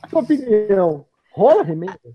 Sua 0.06 0.20
opinião. 0.22 1.06
Rola 1.30 1.62
remember? 1.62 2.14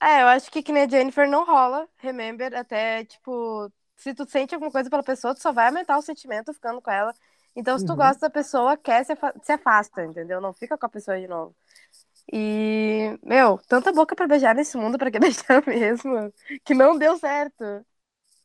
É, 0.00 0.22
eu 0.22 0.28
acho 0.28 0.50
que 0.50 0.62
que 0.62 0.72
nem 0.72 0.84
a 0.84 0.88
Jennifer 0.88 1.28
não 1.28 1.44
rola, 1.44 1.88
remember, 1.98 2.54
até, 2.56 3.04
tipo, 3.04 3.70
se 3.96 4.14
tu 4.14 4.28
sente 4.28 4.54
alguma 4.54 4.70
coisa 4.72 4.88
pela 4.90 5.02
pessoa, 5.02 5.34
tu 5.34 5.40
só 5.42 5.52
vai 5.52 5.66
aumentar 5.68 5.98
o 5.98 6.02
sentimento 6.02 6.52
ficando 6.54 6.80
com 6.80 6.90
ela. 6.90 7.14
Então, 7.54 7.78
se 7.78 7.84
tu 7.84 7.92
Uhum. 7.92 7.96
gosta 7.96 8.20
da 8.28 8.30
pessoa, 8.30 8.76
quer, 8.76 9.04
se, 9.04 9.12
se 9.42 9.52
afasta, 9.52 10.04
entendeu? 10.04 10.40
Não 10.40 10.52
fica 10.54 10.78
com 10.78 10.86
a 10.86 10.88
pessoa 10.88 11.18
de 11.20 11.26
novo. 11.28 11.54
E, 12.32 13.18
meu, 13.24 13.58
tanta 13.68 13.92
boca 13.92 14.16
pra 14.16 14.28
beijar 14.28 14.54
nesse 14.54 14.76
mundo, 14.78 14.98
pra 14.98 15.10
que 15.10 15.18
beijar 15.20 15.66
mesmo? 15.66 16.32
Que 16.64 16.74
não 16.74 16.98
deu 16.98 17.16
certo. 17.18 17.64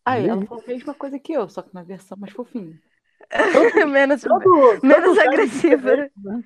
Aí, 0.05 0.27
Uhum. 0.27 0.29
ela 0.29 0.43
falou 0.45 0.63
a 0.65 0.67
mesma 0.67 0.95
coisa 0.95 1.19
que 1.19 1.33
eu, 1.33 1.49
só 1.49 1.61
que 1.63 1.73
na 1.73 1.83
versão 1.83 2.17
mais 2.17 2.33
fofinha. 2.33 2.79
menos, 3.87 4.23
menos 4.81 5.17
agressiva. 5.17 6.03
né? 6.17 6.43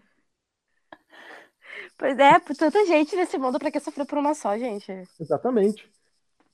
Pois 1.99 2.17
é, 2.17 2.39
por 2.39 2.55
tanta 2.55 2.85
gente 2.85 3.13
nesse 3.13 3.37
mundo, 3.37 3.59
pra 3.59 3.69
que 3.69 3.79
sofrer 3.81 4.05
por 4.05 4.17
uma 4.17 4.33
só, 4.33 4.57
gente? 4.57 4.89
Exatamente. 5.19 5.91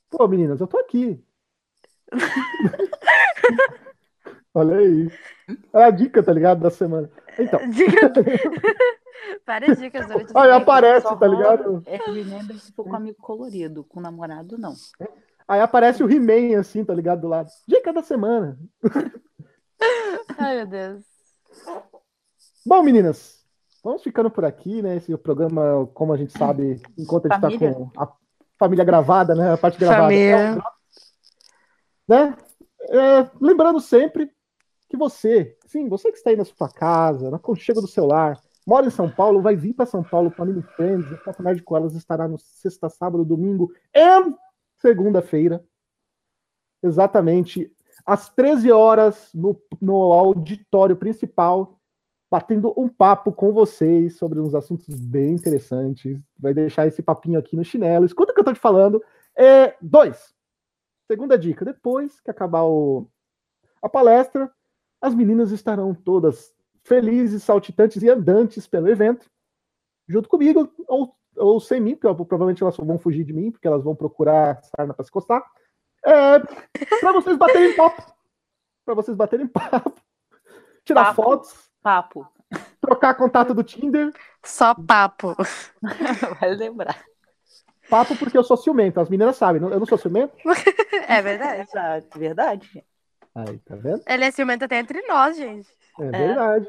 Pô, 0.10 0.27
meninas, 0.27 0.60
eu 0.60 0.65
tô 0.65 0.79
aqui. 0.79 1.23
Olha 4.55 4.77
aí. 4.77 5.08
É 5.71 5.84
a 5.84 5.91
dica, 5.91 6.23
tá 6.23 6.34
ligado? 6.34 6.62
Da 6.62 6.71
semana. 6.71 7.12
Então, 7.38 7.60
Dica... 7.69 8.12
Várias 9.45 9.77
dicas 9.77 10.08
durante 10.08 10.23
a 10.36 10.39
aí 10.39 10.47
semana. 10.47 10.55
aparece, 10.55 11.19
tá 11.19 11.27
ligado? 11.27 11.84
É 11.86 11.97
remember 11.97 12.58
se 12.58 12.71
for 12.71 12.84
com 12.84 12.95
amigo 12.95 13.17
colorido, 13.21 13.84
com 13.84 14.01
namorado 14.01 14.58
não. 14.58 14.73
Aí 15.47 15.62
aparece 15.62 16.03
o 16.03 16.10
He-Man, 16.10 16.60
assim, 16.60 16.84
tá 16.84 16.93
ligado? 16.93 17.21
Do 17.21 17.27
lado. 17.27 17.51
Dica 17.67 17.93
da 17.93 18.01
semana. 18.01 18.58
Ai, 20.39 20.55
meu 20.58 20.65
Deus. 20.67 21.03
Bom, 22.65 22.81
meninas, 22.81 23.44
vamos 23.86 24.02
ficando 24.02 24.32
por 24.32 24.43
aqui, 24.43 24.82
né? 24.82 24.95
Esse 24.95 25.15
programa, 25.15 25.88
como 25.93 26.12
a 26.12 26.17
gente 26.17 26.36
sabe, 26.36 26.82
enquanto 26.98 27.28
a 27.28 27.36
gente 27.36 27.41
Família. 27.41 27.69
tá 27.69 27.76
com 27.76 27.91
a 28.02 28.12
família 28.58 28.84
gravada, 28.84 29.36
né? 29.36 29.54
A 29.54 29.58
parte 29.58 29.78
gravada. 29.78 30.02
Família. 30.02 30.63
né? 32.08 32.36
É, 32.89 33.30
lembrando 33.39 33.80
sempre 33.80 34.32
que 34.89 34.98
você, 34.98 35.56
sim, 35.67 35.88
você 35.88 36.12
que 36.12 36.17
está 36.17 36.32
aí 36.32 36.36
na 36.36 36.43
sua 36.43 36.67
casa, 36.67 37.30
no 37.30 37.36
aconchego 37.36 37.80
do 37.80 37.88
seu 37.88 38.08
lar, 38.08 38.41
mora 38.65 38.88
em 38.88 38.91
São 38.91 39.08
Paulo, 39.08 39.39
vai 39.39 39.56
vir 39.56 39.74
para 39.74 39.86
São 39.86 40.04
Paulo 40.04 40.32
para 40.32 40.45
Mini 40.45 40.63
Friends, 40.63 41.12
a 41.13 41.17
Papo 41.17 41.43
Nerd 41.43 41.62
com 41.62 41.78
elas 41.78 41.93
estará 41.93 42.28
no 42.28 42.39
sexta, 42.39 42.89
sábado, 42.89 43.24
domingo 43.24 43.71
e 43.93 44.34
segunda-feira, 44.78 45.63
exatamente 46.82 47.71
às 48.04 48.30
13 48.30 48.71
horas 48.71 49.30
no, 49.34 49.60
no 49.80 50.12
auditório 50.12 50.95
principal, 50.95 51.74
batendo 52.36 52.74
um 52.76 52.89
papo 52.89 53.32
com 53.32 53.54
vocês 53.54 54.17
sobre 54.17 54.41
uns 54.41 54.54
assuntos 54.54 54.93
bem 55.00 55.32
interessantes. 55.36 56.19
Vai 56.38 56.54
deixar 56.54 56.86
esse 56.86 57.02
papinho 57.02 57.39
aqui 57.39 57.56
no 57.56 57.63
chinelo. 57.63 58.06
Escuta 58.06 58.34
o 58.34 58.36
que 58.36 58.41
eu 58.41 58.45
tô 58.45 58.52
te 58.52 58.60
falando. 58.60 59.02
É, 59.34 59.74
dois. 59.82 60.36
Segunda 61.10 61.38
dica: 61.38 61.63
depois 61.63 62.19
que 62.19 62.30
acabar 62.30 62.63
o- 62.65 63.08
a 63.82 63.88
palestra, 63.88 64.52
as 65.02 65.15
meninas 65.15 65.52
estarão 65.52 65.93
todas 65.95 66.54
felizes, 66.84 67.41
saltitantes 67.41 68.04
e 68.04 68.10
andantes 68.10 68.67
pelo 68.67 68.89
evento, 68.89 69.30
junto 70.06 70.28
comigo, 70.28 70.69
ou, 70.89 71.15
ou 71.38 71.60
sem 71.62 71.80
mim, 71.80 71.95
porque 71.95 72.13
provavelmente 72.26 72.62
elas 72.63 72.76
vão 72.76 73.00
fugir 73.00 73.24
de 73.24 73.32
mim, 73.32 73.50
porque 73.50 73.65
elas 73.67 73.82
vão 73.84 73.95
procurar 73.95 74.62
sarna 74.76 74.93
para 74.93 75.06
se 75.06 75.12
coçar. 75.12 75.41
É, 76.06 76.39
para 77.00 77.13
vocês 77.13 77.38
baterem 77.38 77.74
papo. 77.78 78.13
Para 78.84 78.93
vocês 78.93 79.15
baterem 79.15 79.48
papo. 79.48 79.93
Tirar 80.84 81.06
Papo. 81.06 81.24
fotos, 81.24 81.71
Papo. 81.86 82.28
trocar 82.82 83.13
contato 83.13 83.54
do 83.54 83.63
Tinder. 83.63 84.12
Só 84.43 84.74
papo. 84.74 85.36
Vai 86.41 86.56
lembrar. 86.56 87.00
papo 87.88 88.17
porque 88.17 88.36
eu 88.36 88.43
sou 88.43 88.58
ciumento. 88.58 89.00
As 89.00 89.08
meninas 89.08 89.38
sabem, 89.38 89.62
eu 89.62 89.80
não 89.80 89.86
sou 89.86 90.00
ciumento? 90.00 90.36
É 91.08 91.21
verdade. 91.21 91.58
Verdade, 91.71 92.08
verdade. 92.15 92.86
Aí, 93.36 93.60
tá 93.60 93.76
vendo? 93.76 94.02
Ele 94.08 94.26
é 94.26 94.32
ciumento 94.32 94.65
até 94.65 94.80
entre 94.80 95.00
nós, 95.04 95.38
gente. 95.38 95.69
É 96.00 96.10
verdade. 96.10 96.67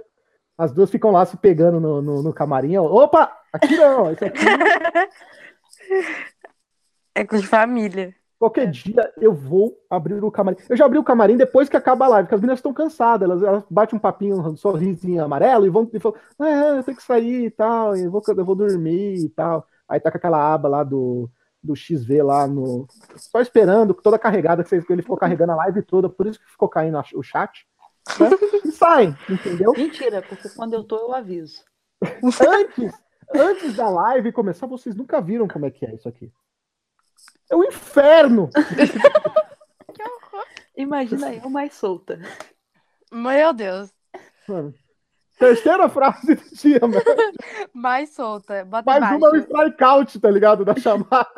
As 0.58 0.70
duas 0.70 0.90
ficam 0.90 1.10
lá 1.10 1.24
se 1.24 1.38
pegando 1.38 1.80
no, 1.80 2.02
no, 2.02 2.22
no 2.22 2.34
camarim. 2.34 2.76
Opa! 2.76 3.34
Aqui 3.54 3.74
não, 3.74 4.12
isso 4.12 4.22
aqui. 4.22 4.44
É 7.14 7.24
com 7.24 7.38
de 7.38 7.46
família. 7.46 8.14
Qualquer 8.38 8.70
dia 8.70 9.12
eu 9.18 9.32
vou 9.32 9.74
abrir 9.88 10.22
o 10.22 10.30
camarim. 10.30 10.58
Eu 10.68 10.76
já 10.76 10.84
abri 10.84 10.98
o 10.98 11.04
camarim 11.04 11.36
depois 11.36 11.68
que 11.68 11.76
acaba 11.76 12.04
a 12.04 12.08
live, 12.08 12.26
porque 12.26 12.34
as 12.34 12.40
meninas 12.40 12.58
estão 12.58 12.72
cansadas. 12.72 13.28
Elas, 13.28 13.42
elas 13.42 13.64
batem 13.70 13.96
um 13.96 14.00
papinho, 14.00 14.38
um 14.40 14.56
sorrisinho 14.56 15.24
amarelo 15.24 15.66
e 15.66 15.70
vão 15.70 15.88
e 15.92 15.98
falam: 15.98 16.18
ah, 16.38 16.76
eu 16.76 16.84
tenho 16.84 16.96
que 16.96 17.02
sair 17.02 17.46
e 17.46 17.50
tal, 17.50 17.96
eu 17.96 18.10
vou, 18.10 18.22
eu 18.26 18.44
vou 18.44 18.54
dormir 18.54 19.24
e 19.24 19.28
tal. 19.30 19.66
Aí 19.88 19.98
tá 20.00 20.10
com 20.10 20.18
aquela 20.18 20.52
aba 20.52 20.68
lá 20.68 20.84
do, 20.84 21.30
do 21.62 21.74
XV 21.74 22.22
lá 22.22 22.46
no. 22.46 22.86
Só 23.16 23.40
esperando, 23.40 23.94
toda 23.94 24.18
carregada, 24.18 24.62
que 24.62 24.74
ele 24.74 25.02
ficou 25.02 25.16
carregando 25.16 25.52
a 25.52 25.56
live 25.56 25.82
toda, 25.82 26.08
por 26.08 26.26
isso 26.26 26.38
que 26.38 26.50
ficou 26.50 26.68
caindo 26.68 26.98
o 27.14 27.22
chat. 27.22 27.66
né? 28.20 28.30
E 28.64 28.70
saem, 28.70 29.16
entendeu? 29.30 29.72
Mentira, 29.74 30.20
porque 30.22 30.48
quando 30.50 30.74
eu 30.74 30.84
tô, 30.84 30.98
eu 30.98 31.14
aviso. 31.14 31.64
Antes, 32.22 32.92
antes 33.34 33.74
da 33.74 33.88
live 33.88 34.30
começar, 34.30 34.66
vocês 34.66 34.94
nunca 34.94 35.20
viram 35.20 35.48
como 35.48 35.64
é 35.64 35.70
que 35.70 35.86
é 35.86 35.94
isso 35.94 36.06
aqui. 36.06 36.30
É 37.50 37.56
o 37.56 37.64
inferno! 37.64 38.50
Imagina 40.76 41.34
eu 41.34 41.48
mais 41.48 41.74
solta. 41.74 42.20
Meu 43.10 43.52
Deus. 43.52 43.90
Mano. 44.46 44.74
Terceira 45.38 45.88
frase 45.88 46.34
do 46.34 46.56
dia, 46.56 46.80
mano. 46.80 47.02
Mais 47.72 48.10
solta. 48.10 48.64
Bota 48.64 48.84
Mais 48.84 48.98
embaixo. 48.98 49.16
uma 49.16 49.28
é 49.28 49.32
o 49.32 49.42
strikeout, 49.42 50.20
tá 50.20 50.30
ligado? 50.30 50.64
Da 50.64 50.76
chamada. 50.76 51.30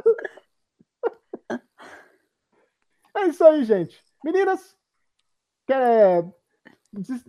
É 3.17 3.27
isso 3.27 3.45
aí, 3.45 3.65
gente. 3.65 4.03
Meninas, 4.25 4.77
quer... 5.67 6.25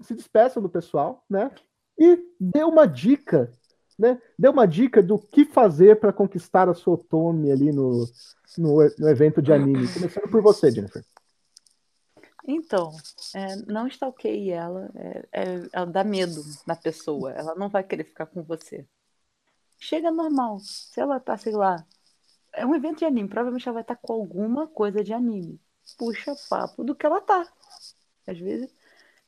se 0.01 0.13
despeçam 0.13 0.61
do 0.61 0.69
pessoal, 0.69 1.23
né? 1.29 1.51
E 1.97 2.17
dê 2.39 2.63
uma 2.63 2.87
dica, 2.87 3.51
né? 3.99 4.19
Dê 4.37 4.47
uma 4.47 4.65
dica 4.65 5.03
do 5.03 5.19
que 5.19 5.43
fazer 5.43 5.99
para 5.99 6.13
conquistar 6.13 6.69
a 6.69 6.73
sua 6.73 6.93
Otome 6.93 7.51
ali 7.51 7.71
no, 7.73 8.07
no, 8.57 8.77
no 8.97 9.09
evento 9.09 9.41
de 9.41 9.51
anime. 9.51 9.87
Começando 9.89 10.31
por 10.31 10.41
você, 10.41 10.71
Jennifer. 10.71 11.03
Então, 12.47 12.95
é, 13.35 13.57
não 13.67 13.85
stalkeie 13.87 14.51
ela, 14.51 14.89
é, 14.95 15.27
é- 15.33 15.69
ela 15.73 15.85
dá 15.85 16.03
medo 16.03 16.41
na 16.65 16.75
pessoa, 16.75 17.31
ela 17.33 17.53
não 17.53 17.69
vai 17.69 17.83
querer 17.83 18.05
ficar 18.05 18.25
com 18.25 18.41
você. 18.41 18.87
Chega 19.77 20.09
normal, 20.09 20.59
se 20.59 20.99
ela 20.99 21.19
tá, 21.19 21.37
sei 21.37 21.53
lá, 21.53 21.85
é 22.53 22.65
um 22.65 22.73
evento 22.73 22.99
de 22.99 23.05
anime, 23.05 23.27
provavelmente 23.27 23.67
ela 23.67 23.73
vai 23.73 23.83
estar 23.83 23.97
com 23.97 24.13
alguma 24.13 24.65
coisa 24.65 25.03
de 25.03 25.13
anime. 25.13 25.59
Puxa 25.97 26.33
papo 26.49 26.83
do 26.83 26.95
que 26.95 27.05
ela 27.05 27.21
tá. 27.21 27.45
Às 28.25 28.39
vezes, 28.39 28.73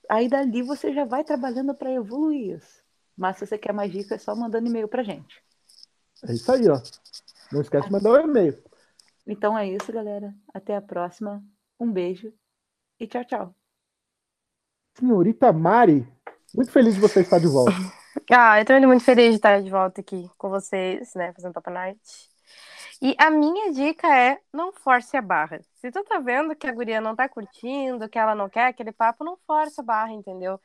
aí 0.09 0.27
dali 0.27 0.61
você 0.63 0.93
já 0.93 1.05
vai 1.05 1.23
trabalhando 1.23 1.75
para 1.75 1.91
evoluir 1.91 2.55
isso. 2.55 2.80
Mas 3.17 3.37
se 3.37 3.45
você 3.45 3.57
quer 3.57 3.73
mais 3.73 3.91
dicas, 3.91 4.11
é 4.11 4.17
só 4.17 4.35
mandando 4.35 4.67
e-mail 4.67 4.87
pra 4.87 5.03
gente. 5.03 5.43
É 6.27 6.33
isso 6.33 6.51
aí, 6.51 6.67
ó. 6.69 6.81
Não 7.51 7.61
esquece 7.61 7.87
de 7.87 7.91
mandar 7.91 8.11
o 8.11 8.19
e-mail. 8.19 8.57
Então 9.27 9.57
é 9.57 9.67
isso, 9.67 9.91
galera. 9.91 10.33
Até 10.53 10.75
a 10.75 10.81
próxima. 10.81 11.43
Um 11.79 11.91
beijo 11.91 12.33
e 12.99 13.07
tchau, 13.07 13.25
tchau. 13.25 13.55
Senhorita 14.97 15.51
Mari, 15.51 16.07
muito 16.53 16.71
feliz 16.71 16.95
de 16.95 17.01
você 17.01 17.21
estar 17.21 17.39
de 17.39 17.47
volta. 17.47 17.71
Ah, 18.29 18.59
eu 18.61 18.77
indo 18.77 18.87
muito 18.87 19.03
feliz 19.05 19.29
de 19.29 19.35
estar 19.35 19.61
de 19.61 19.69
volta 19.69 20.01
aqui 20.01 20.29
com 20.37 20.49
vocês, 20.49 21.13
né, 21.15 21.31
fazendo 21.33 21.53
Top 21.53 21.69
Night. 21.69 21.99
E 23.01 23.15
a 23.17 23.31
minha 23.31 23.71
dica 23.71 24.07
é 24.07 24.37
não 24.53 24.71
force 24.73 25.15
a 25.15 25.21
barra. 25.21 25.61
Se 25.75 25.89
tu 25.91 26.03
tá 26.03 26.19
vendo 26.19 26.55
que 26.55 26.67
a 26.67 26.73
guria 26.73 27.01
não 27.01 27.15
tá 27.15 27.27
curtindo, 27.29 28.09
que 28.09 28.19
ela 28.19 28.35
não 28.35 28.49
quer 28.49 28.67
aquele 28.67 28.91
papo, 28.91 29.23
não 29.23 29.37
force 29.47 29.79
a 29.79 29.83
barra, 29.83 30.11
entendeu? 30.11 30.59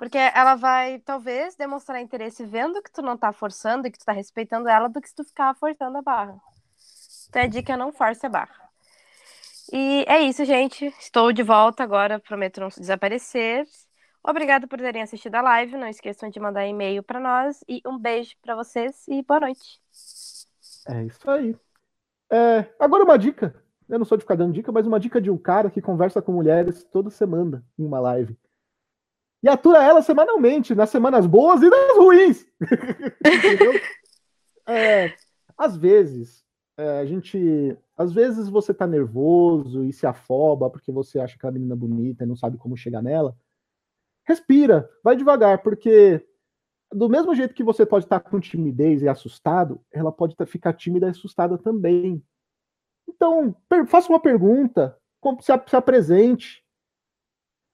Porque 0.00 0.16
ela 0.16 0.54
vai, 0.54 0.98
talvez, 1.00 1.54
demonstrar 1.56 2.00
interesse 2.00 2.42
vendo 2.46 2.82
que 2.82 2.90
tu 2.90 3.02
não 3.02 3.18
tá 3.18 3.34
forçando 3.34 3.86
e 3.86 3.90
que 3.90 3.98
tu 3.98 4.06
tá 4.06 4.12
respeitando 4.12 4.66
ela 4.66 4.88
do 4.88 4.98
que 4.98 5.06
se 5.06 5.14
tu 5.14 5.22
ficar 5.22 5.54
forçando 5.54 5.98
a 5.98 6.00
barra. 6.00 6.40
Então 7.28 7.42
a 7.42 7.46
dica 7.46 7.74
é 7.74 7.76
não 7.76 7.92
force 7.92 8.24
a 8.24 8.28
barra. 8.30 8.70
E 9.70 10.06
é 10.08 10.22
isso, 10.22 10.42
gente. 10.46 10.86
Estou 10.98 11.34
de 11.34 11.42
volta 11.42 11.82
agora, 11.82 12.18
prometo 12.18 12.62
não 12.62 12.68
desaparecer. 12.68 13.66
Obrigado 14.24 14.66
por 14.66 14.78
terem 14.78 15.02
assistido 15.02 15.34
a 15.34 15.42
live. 15.42 15.76
Não 15.76 15.86
esqueçam 15.86 16.30
de 16.30 16.40
mandar 16.40 16.66
e-mail 16.66 17.02
para 17.02 17.20
nós. 17.20 17.62
E 17.68 17.82
um 17.84 17.98
beijo 17.98 18.34
para 18.40 18.56
vocês 18.56 19.06
e 19.06 19.22
boa 19.22 19.40
noite. 19.40 19.82
É 20.88 21.04
isso 21.04 21.30
aí. 21.30 21.54
É, 22.32 22.64
agora 22.80 23.04
uma 23.04 23.18
dica. 23.18 23.54
Eu 23.86 23.98
não 23.98 24.06
sou 24.06 24.16
de 24.16 24.24
ficar 24.24 24.36
dando 24.36 24.54
dica, 24.54 24.72
mas 24.72 24.86
uma 24.86 24.98
dica 24.98 25.20
de 25.20 25.30
um 25.30 25.36
cara 25.36 25.70
que 25.70 25.82
conversa 25.82 26.22
com 26.22 26.32
mulheres 26.32 26.84
toda 26.84 27.10
semana 27.10 27.62
em 27.78 27.84
uma 27.84 28.00
live. 28.00 28.34
E 29.42 29.48
atura 29.48 29.82
ela 29.82 30.02
semanalmente, 30.02 30.74
nas 30.74 30.90
semanas 30.90 31.26
boas 31.26 31.62
e 31.62 31.68
nas 31.70 31.96
ruins. 31.96 32.46
É, 34.66 35.12
às 35.58 35.76
vezes, 35.76 36.44
é, 36.76 37.00
a 37.00 37.04
gente. 37.04 37.76
Às 37.96 38.12
vezes 38.12 38.48
você 38.48 38.72
tá 38.72 38.86
nervoso 38.86 39.84
e 39.84 39.92
se 39.92 40.06
afoba 40.06 40.70
porque 40.70 40.92
você 40.92 41.18
acha 41.18 41.34
aquela 41.34 41.52
menina 41.52 41.74
bonita 41.74 42.22
e 42.22 42.26
não 42.26 42.36
sabe 42.36 42.56
como 42.56 42.76
chegar 42.76 43.02
nela. 43.02 43.36
Respira, 44.26 44.88
vai 45.02 45.16
devagar, 45.16 45.62
porque 45.62 46.24
do 46.92 47.08
mesmo 47.08 47.34
jeito 47.34 47.54
que 47.54 47.64
você 47.64 47.84
pode 47.84 48.04
estar 48.04 48.20
com 48.20 48.38
timidez 48.38 49.02
e 49.02 49.08
assustado, 49.08 49.80
ela 49.92 50.12
pode 50.12 50.36
tá- 50.36 50.46
ficar 50.46 50.72
tímida 50.72 51.06
e 51.08 51.10
assustada 51.10 51.58
também. 51.58 52.22
Então, 53.08 53.54
faça 53.88 54.08
uma 54.08 54.20
pergunta, 54.20 54.96
a- 55.52 55.64
se 55.68 55.76
apresente 55.76 56.59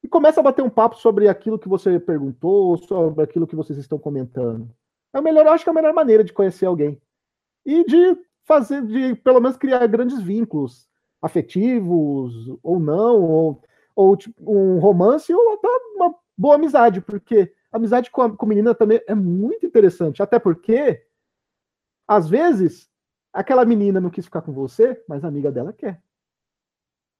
e 0.06 0.08
começa 0.08 0.38
a 0.38 0.42
bater 0.42 0.62
um 0.62 0.70
papo 0.70 0.96
sobre 0.96 1.26
aquilo 1.26 1.58
que 1.58 1.68
você 1.68 1.98
perguntou, 1.98 2.78
sobre 2.78 3.24
aquilo 3.24 3.44
que 3.44 3.56
vocês 3.56 3.76
estão 3.76 3.98
comentando. 3.98 4.70
É 5.12 5.18
o 5.18 5.22
melhor, 5.22 5.44
eu 5.44 5.52
acho 5.52 5.64
que 5.64 5.68
é 5.68 5.72
a 5.72 5.74
melhor 5.74 5.92
maneira 5.92 6.22
de 6.22 6.32
conhecer 6.32 6.64
alguém 6.64 7.02
e 7.64 7.84
de 7.84 8.16
fazer, 8.44 8.86
de 8.86 9.16
pelo 9.16 9.40
menos 9.40 9.56
criar 9.56 9.84
grandes 9.88 10.22
vínculos 10.22 10.88
afetivos 11.20 12.56
ou 12.62 12.78
não, 12.78 13.20
ou, 13.20 13.62
ou 13.96 14.16
tipo, 14.16 14.34
um 14.48 14.78
romance 14.78 15.34
ou 15.34 15.54
até 15.54 15.66
uma 15.96 16.14
boa 16.38 16.54
amizade, 16.54 17.00
porque 17.00 17.52
amizade 17.72 18.08
com 18.08 18.22
a 18.22 18.36
com 18.36 18.46
menina 18.46 18.76
também 18.76 19.02
é 19.08 19.14
muito 19.14 19.66
interessante, 19.66 20.22
até 20.22 20.38
porque 20.38 21.02
às 22.06 22.28
vezes 22.28 22.88
aquela 23.32 23.64
menina 23.64 24.00
não 24.00 24.10
quis 24.10 24.26
ficar 24.26 24.42
com 24.42 24.52
você, 24.52 25.02
mas 25.08 25.24
a 25.24 25.28
amiga 25.28 25.50
dela 25.50 25.72
quer. 25.72 26.00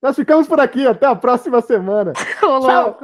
Nós 0.03 0.15
ficamos 0.15 0.47
por 0.47 0.61
aqui, 0.61 0.87
até 0.87 1.07
a 1.07 1.17
próxima 1.17 1.61
semana. 1.61 2.13
Ô, 2.43 2.61
Tchau. 2.61 2.99